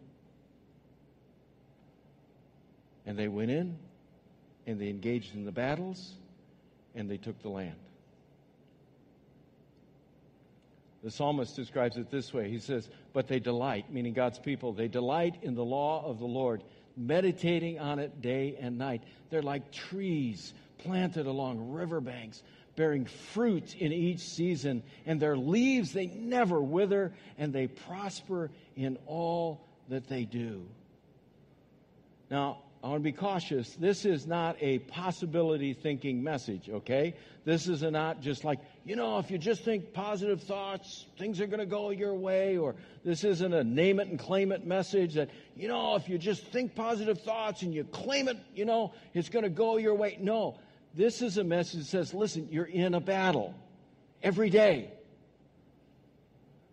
And 3.07 3.17
they 3.17 3.29
went 3.29 3.53
in 3.53 3.79
and 4.67 4.81
they 4.81 4.89
engaged 4.89 5.37
in 5.37 5.45
the 5.45 5.53
battles 5.53 6.15
and 6.97 7.09
they 7.09 7.19
took 7.19 7.41
the 7.41 7.51
land. 7.51 7.77
The 11.05 11.13
psalmist 11.13 11.55
describes 11.55 11.97
it 11.97 12.11
this 12.11 12.35
way. 12.35 12.51
He 12.51 12.59
says, 12.59 12.89
But 13.13 13.29
they 13.29 13.39
delight, 13.39 13.93
meaning 13.93 14.13
God's 14.13 14.41
people, 14.41 14.73
they 14.73 14.89
delight 14.89 15.37
in 15.43 15.55
the 15.55 15.65
law 15.65 16.05
of 16.05 16.19
the 16.19 16.27
Lord, 16.27 16.65
meditating 16.99 17.79
on 17.79 17.99
it 17.99 18.21
day 18.21 18.57
and 18.61 18.77
night. 18.77 19.03
They're 19.31 19.43
like 19.43 19.71
trees 19.71 20.53
planted 20.79 21.27
along 21.27 21.73
riverbanks, 21.73 22.43
bearing 22.77 23.05
fruit 23.05 23.75
in 23.77 23.93
each 23.93 24.21
season, 24.21 24.83
and 25.07 25.21
their 25.21 25.37
leaves 25.37 25.93
they 25.93 26.07
never 26.07 26.61
wither, 26.61 27.13
and 27.39 27.53
they 27.53 27.67
prosper 27.67 28.51
in 28.77 28.99
all 29.07 29.65
that 29.89 30.09
they 30.09 30.25
do. 30.25 30.67
Now, 32.31 32.59
I 32.83 32.87
want 32.87 33.01
to 33.01 33.05
be 33.05 33.13
cautious. 33.13 33.75
This 33.75 34.05
is 34.05 34.25
not 34.27 34.57
a 34.61 34.79
possibility 34.79 35.75
thinking 35.75 36.23
message, 36.23 36.71
okay? 36.71 37.15
This 37.45 37.67
is 37.67 37.83
not 37.83 38.21
just 38.21 38.45
like, 38.45 38.61
you 38.85 38.95
know, 38.95 39.19
if 39.19 39.33
you 39.33 39.39
just 39.39 39.65
think 39.65 39.93
positive 39.93 40.43
thoughts, 40.43 41.05
things 41.19 41.41
are 41.41 41.49
going 41.49 41.59
to 41.59 41.67
go 41.67 41.91
your 41.91 42.15
way. 42.15 42.57
Or 42.57 42.77
this 43.05 43.25
isn't 43.25 43.53
a 43.53 43.65
name 43.65 43.99
it 43.99 44.07
and 44.07 44.17
claim 44.17 44.53
it 44.53 44.65
message 44.65 45.15
that, 45.15 45.31
you 45.57 45.67
know, 45.67 45.97
if 45.97 46.09
you 46.09 46.19
just 46.19 46.47
think 46.47 46.77
positive 46.77 47.21
thoughts 47.23 47.63
and 47.63 47.75
you 47.75 47.83
claim 47.83 48.29
it, 48.29 48.37
you 48.55 48.65
know, 48.65 48.93
it's 49.13 49.29
going 49.29 49.43
to 49.43 49.51
go 49.51 49.77
your 49.77 49.95
way. 49.95 50.17
No, 50.21 50.61
this 50.95 51.21
is 51.21 51.37
a 51.37 51.45
message 51.45 51.81
that 51.81 51.87
says, 51.87 52.15
listen, 52.15 52.47
you're 52.49 52.65
in 52.65 52.95
a 52.95 53.01
battle 53.01 53.55
every 54.23 54.51
day. 54.51 54.93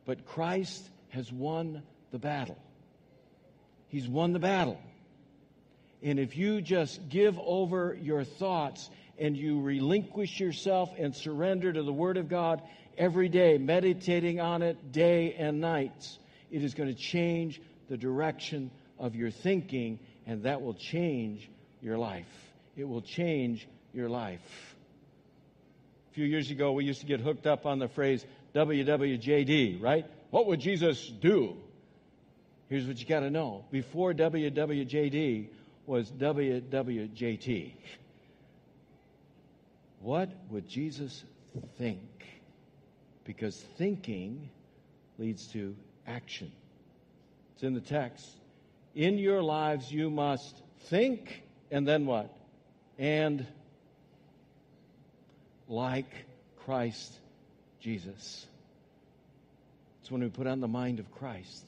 But 0.05 0.27
Christ 0.27 0.87
has 1.09 1.31
won 1.31 1.81
the 2.11 2.19
battle. 2.19 2.59
He's 3.87 4.07
won 4.07 4.33
the 4.33 4.39
battle. 4.39 4.79
And 6.05 6.19
if 6.19 6.37
you 6.37 6.61
just 6.61 7.09
give 7.09 7.39
over 7.39 7.97
your 7.99 8.23
thoughts 8.23 8.91
and 9.17 9.35
you 9.35 9.59
relinquish 9.59 10.39
yourself 10.39 10.91
and 10.99 11.15
surrender 11.15 11.73
to 11.73 11.81
the 11.81 11.91
Word 11.91 12.17
of 12.17 12.29
God 12.29 12.61
every 12.95 13.27
day, 13.27 13.57
meditating 13.57 14.39
on 14.39 14.61
it 14.61 14.91
day 14.91 15.33
and 15.33 15.59
night, 15.59 16.07
it 16.51 16.63
is 16.63 16.75
going 16.75 16.89
to 16.89 16.95
change 16.95 17.59
the 17.89 17.97
direction 17.97 18.69
of 18.99 19.15
your 19.15 19.31
thinking, 19.31 19.97
and 20.27 20.43
that 20.43 20.61
will 20.61 20.75
change 20.75 21.49
your 21.81 21.97
life. 21.97 22.27
It 22.77 22.87
will 22.87 23.01
change 23.01 23.67
your 23.91 24.07
life. 24.07 24.75
A 26.11 26.13
few 26.13 26.25
years 26.25 26.51
ago, 26.51 26.73
we 26.73 26.85
used 26.85 26.99
to 26.99 27.07
get 27.07 27.19
hooked 27.19 27.47
up 27.47 27.65
on 27.65 27.79
the 27.79 27.87
phrase 27.87 28.23
WWJD, 28.53 29.81
right? 29.81 30.05
What 30.29 30.45
would 30.45 30.59
Jesus 30.59 31.07
do? 31.07 31.57
Here's 32.69 32.85
what 32.85 32.99
you 32.99 33.07
got 33.07 33.21
to 33.21 33.31
know. 33.31 33.65
Before 33.71 34.13
WWJD, 34.13 35.47
was 35.85 36.11
WWJT. 36.11 37.73
What 40.01 40.29
would 40.49 40.67
Jesus 40.67 41.23
think? 41.77 41.99
Because 43.23 43.55
thinking 43.77 44.49
leads 45.17 45.47
to 45.47 45.75
action. 46.05 46.51
It's 47.53 47.63
in 47.63 47.73
the 47.73 47.81
text. 47.81 48.27
In 48.93 49.17
your 49.17 49.41
lives, 49.41 49.91
you 49.91 50.09
must 50.09 50.61
think, 50.85 51.43
and 51.71 51.87
then 51.87 52.05
what? 52.05 52.35
And 52.97 53.45
like 55.67 56.11
Christ 56.65 57.11
Jesus. 57.79 58.45
It's 60.01 60.11
when 60.11 60.21
we 60.21 60.29
put 60.29 60.47
on 60.47 60.59
the 60.59 60.67
mind 60.67 60.99
of 60.99 61.11
Christ, 61.11 61.65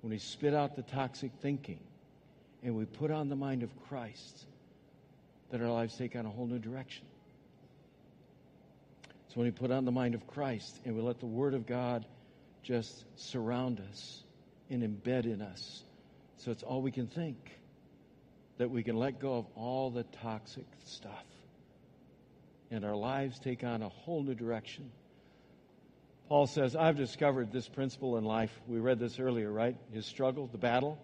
when 0.00 0.10
we 0.10 0.18
spit 0.18 0.54
out 0.54 0.74
the 0.74 0.82
toxic 0.82 1.30
thinking, 1.40 1.78
and 2.62 2.74
we 2.74 2.84
put 2.84 3.10
on 3.10 3.28
the 3.28 3.36
mind 3.36 3.62
of 3.62 3.70
Christ, 3.88 4.46
that 5.50 5.60
our 5.60 5.70
lives 5.70 5.96
take 5.96 6.16
on 6.16 6.26
a 6.26 6.30
whole 6.30 6.46
new 6.46 6.58
direction. 6.58 7.06
So 9.28 9.34
when 9.36 9.46
we 9.46 9.50
put 9.50 9.70
on 9.70 9.84
the 9.84 9.92
mind 9.92 10.14
of 10.14 10.26
Christ 10.26 10.78
and 10.84 10.96
we 10.96 11.02
let 11.02 11.20
the 11.20 11.26
Word 11.26 11.54
of 11.54 11.66
God 11.66 12.06
just 12.62 13.04
surround 13.16 13.80
us 13.90 14.22
and 14.70 14.82
embed 14.82 15.24
in 15.24 15.42
us, 15.42 15.82
so 16.38 16.50
it's 16.50 16.62
all 16.62 16.82
we 16.82 16.90
can 16.90 17.06
think, 17.06 17.36
that 18.58 18.70
we 18.70 18.82
can 18.82 18.96
let 18.96 19.20
go 19.20 19.36
of 19.38 19.46
all 19.54 19.90
the 19.90 20.04
toxic 20.22 20.66
stuff. 20.84 21.24
And 22.70 22.84
our 22.84 22.96
lives 22.96 23.38
take 23.38 23.64
on 23.64 23.82
a 23.82 23.88
whole 23.88 24.22
new 24.22 24.34
direction. 24.34 24.90
Paul 26.28 26.46
says, 26.46 26.76
I've 26.76 26.96
discovered 26.96 27.52
this 27.52 27.68
principle 27.68 28.18
in 28.18 28.24
life. 28.24 28.50
We 28.66 28.80
read 28.80 28.98
this 28.98 29.18
earlier, 29.18 29.50
right? 29.50 29.76
His 29.92 30.04
struggle, 30.04 30.46
the 30.46 30.58
battle, 30.58 30.98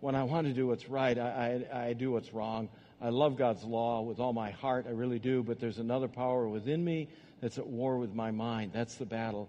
when 0.00 0.14
I 0.14 0.24
want 0.24 0.46
to 0.46 0.52
do 0.52 0.66
what's 0.66 0.88
right, 0.88 1.18
I, 1.18 1.64
I, 1.72 1.88
I, 1.88 1.92
do 1.92 2.12
what's 2.12 2.32
wrong. 2.32 2.68
I 3.00 3.08
love 3.08 3.36
God's 3.36 3.64
law 3.64 4.02
with 4.02 4.20
all 4.20 4.32
my 4.32 4.50
heart, 4.50 4.86
I 4.88 4.92
really 4.92 5.18
do, 5.18 5.42
but 5.42 5.60
there's 5.60 5.78
another 5.78 6.08
power 6.08 6.48
within 6.48 6.84
me 6.84 7.08
that's 7.40 7.58
at 7.58 7.66
war 7.66 7.98
with 7.98 8.14
my 8.14 8.30
mind. 8.30 8.72
That's 8.72 8.94
the 8.94 9.06
battle. 9.06 9.48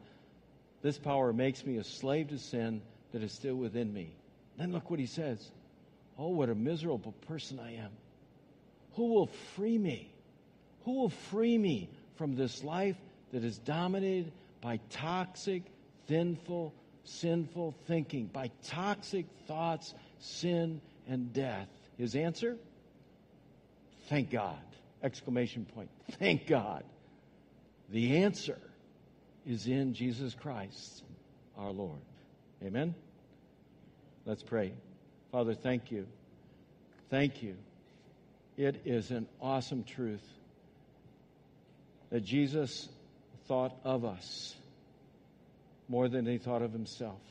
This 0.81 0.97
power 0.97 1.33
makes 1.33 1.65
me 1.65 1.77
a 1.77 1.83
slave 1.83 2.29
to 2.29 2.39
sin 2.39 2.81
that 3.11 3.23
is 3.23 3.31
still 3.31 3.55
within 3.55 3.93
me. 3.93 4.15
Then 4.57 4.71
look 4.71 4.89
what 4.89 4.99
he 4.99 5.05
says 5.05 5.51
Oh, 6.17 6.29
what 6.29 6.49
a 6.49 6.55
miserable 6.55 7.13
person 7.27 7.59
I 7.59 7.75
am. 7.75 7.91
Who 8.95 9.13
will 9.13 9.27
free 9.55 9.77
me? 9.77 10.11
Who 10.83 10.93
will 10.93 11.09
free 11.09 11.57
me 11.57 11.89
from 12.15 12.35
this 12.35 12.63
life 12.63 12.97
that 13.31 13.43
is 13.43 13.57
dominated 13.59 14.31
by 14.61 14.79
toxic, 14.89 15.63
sinful, 16.07 16.73
sinful 17.05 17.75
thinking, 17.87 18.25
by 18.25 18.51
toxic 18.65 19.25
thoughts 19.47 19.93
sin, 20.19 20.81
and 21.07 21.33
death. 21.33 21.67
His 21.97 22.15
answer? 22.15 22.57
Thank 24.07 24.31
God. 24.31 24.59
Exclamation 25.03 25.65
point. 25.65 25.89
Thank 26.19 26.47
God. 26.47 26.83
The 27.89 28.17
answer 28.17 28.59
is 29.45 29.67
in 29.67 29.93
Jesus 29.93 30.33
Christ, 30.35 31.03
our 31.57 31.71
Lord. 31.71 31.99
Amen? 32.63 32.93
Let's 34.25 34.43
pray. 34.43 34.73
Father, 35.31 35.53
thank 35.53 35.91
you. 35.91 36.05
Thank 37.09 37.41
you. 37.41 37.55
It 38.57 38.81
is 38.85 39.11
an 39.11 39.27
awesome 39.41 39.83
truth 39.83 40.25
that 42.09 42.23
Jesus 42.23 42.89
thought 43.47 43.75
of 43.83 44.05
us 44.05 44.55
more 45.87 46.07
than 46.07 46.25
he 46.25 46.37
thought 46.37 46.61
of 46.61 46.71
himself. 46.71 47.21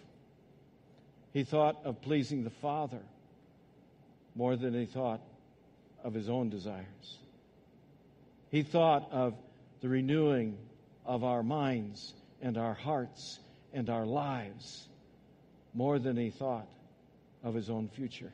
He 1.38 1.44
thought 1.44 1.82
of 1.84 2.02
pleasing 2.02 2.42
the 2.42 2.50
Father 2.50 2.98
more 4.34 4.56
than 4.56 4.74
he 4.74 4.86
thought 4.86 5.20
of 6.02 6.12
his 6.12 6.28
own 6.28 6.50
desires. 6.50 7.18
He 8.50 8.64
thought 8.64 9.12
of 9.12 9.34
the 9.80 9.88
renewing 9.88 10.58
of 11.06 11.22
our 11.22 11.44
minds 11.44 12.12
and 12.42 12.58
our 12.58 12.74
hearts 12.74 13.38
and 13.72 13.88
our 13.88 14.04
lives 14.04 14.88
more 15.74 16.00
than 16.00 16.16
he 16.16 16.30
thought 16.30 16.66
of 17.44 17.54
his 17.54 17.70
own 17.70 17.86
future. 17.86 18.32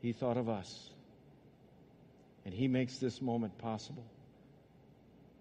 He 0.00 0.12
thought 0.12 0.36
of 0.36 0.48
us. 0.48 0.90
And 2.44 2.52
he 2.52 2.66
makes 2.66 2.98
this 2.98 3.22
moment 3.22 3.56
possible. 3.58 4.06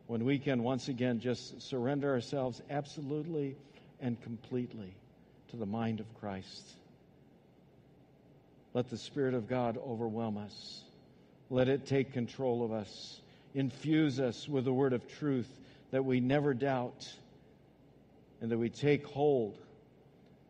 When 0.06 0.24
we 0.24 0.38
can 0.38 0.62
once 0.62 0.88
again 0.88 1.20
just 1.20 1.64
surrender 1.64 2.12
ourselves 2.12 2.62
absolutely 2.70 3.58
and 4.00 4.22
completely 4.22 4.94
to 5.52 5.58
the 5.58 5.66
mind 5.66 6.00
of 6.00 6.20
Christ. 6.20 6.74
Let 8.74 8.90
the 8.90 8.98
Spirit 8.98 9.34
of 9.34 9.48
God 9.48 9.78
overwhelm 9.78 10.38
us. 10.38 10.84
Let 11.50 11.68
it 11.68 11.88
take 11.88 12.14
control 12.14 12.64
of 12.64 12.72
us. 12.72 13.20
Infuse 13.56 14.20
us 14.20 14.48
with 14.48 14.66
the 14.66 14.74
word 14.74 14.94
of 14.94 15.08
truth 15.18 15.50
that 15.92 16.06
we 16.06 16.20
never 16.20 16.54
doubt 16.54 17.12
and 18.42 18.52
that 18.52 18.58
we 18.58 18.70
take 18.70 19.08
hold 19.08 19.58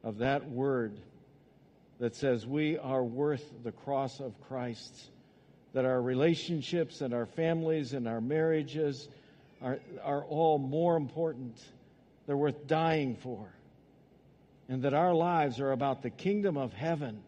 of 0.04 0.18
that 0.18 0.50
word 0.50 1.00
that 2.00 2.16
says 2.16 2.46
we 2.46 2.78
are 2.78 3.04
worth 3.04 3.44
the 3.64 3.72
cross 3.72 4.20
of 4.20 4.34
Christ, 4.48 4.94
that 5.74 5.86
our 5.86 6.02
relationships 6.02 7.02
and 7.02 7.14
our 7.14 7.26
families 7.26 7.94
and 7.94 8.08
our 8.08 8.22
marriages 8.22 9.08
are, 9.62 9.80
are 10.04 10.24
all 10.26 10.58
more 10.58 10.98
important. 10.98 11.58
They're 12.28 12.38
worth 12.38 12.68
dying 12.68 13.16
for 13.16 13.48
and 14.70 14.84
that 14.84 14.94
our 14.94 15.14
lives 15.14 15.60
are 15.60 15.72
about 15.72 16.04
the 16.04 16.12
kingdom 16.12 16.56
of 16.56 16.72
heaven 16.72 17.22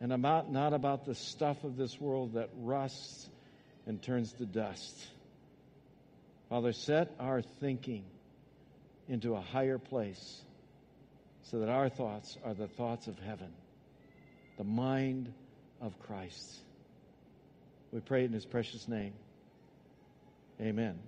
and 0.00 0.12
about, 0.12 0.50
not 0.50 0.72
about 0.72 1.04
the 1.04 1.14
stuff 1.14 1.64
of 1.64 1.76
this 1.76 2.00
world 2.00 2.34
that 2.34 2.48
rusts 2.60 3.28
and 3.86 4.00
turns 4.00 4.32
to 4.34 4.46
dust. 4.46 4.96
Father, 6.48 6.72
set 6.72 7.14
our 7.18 7.42
thinking 7.42 8.04
into 9.08 9.34
a 9.34 9.40
higher 9.40 9.78
place 9.78 10.40
so 11.50 11.58
that 11.58 11.68
our 11.68 11.88
thoughts 11.88 12.38
are 12.44 12.54
the 12.54 12.68
thoughts 12.68 13.08
of 13.08 13.18
heaven, 13.18 13.52
the 14.56 14.64
mind 14.64 15.32
of 15.80 15.98
Christ. 15.98 16.60
We 17.90 18.00
pray 18.00 18.24
in 18.24 18.32
his 18.32 18.46
precious 18.46 18.86
name. 18.86 19.14
Amen. 20.60 20.98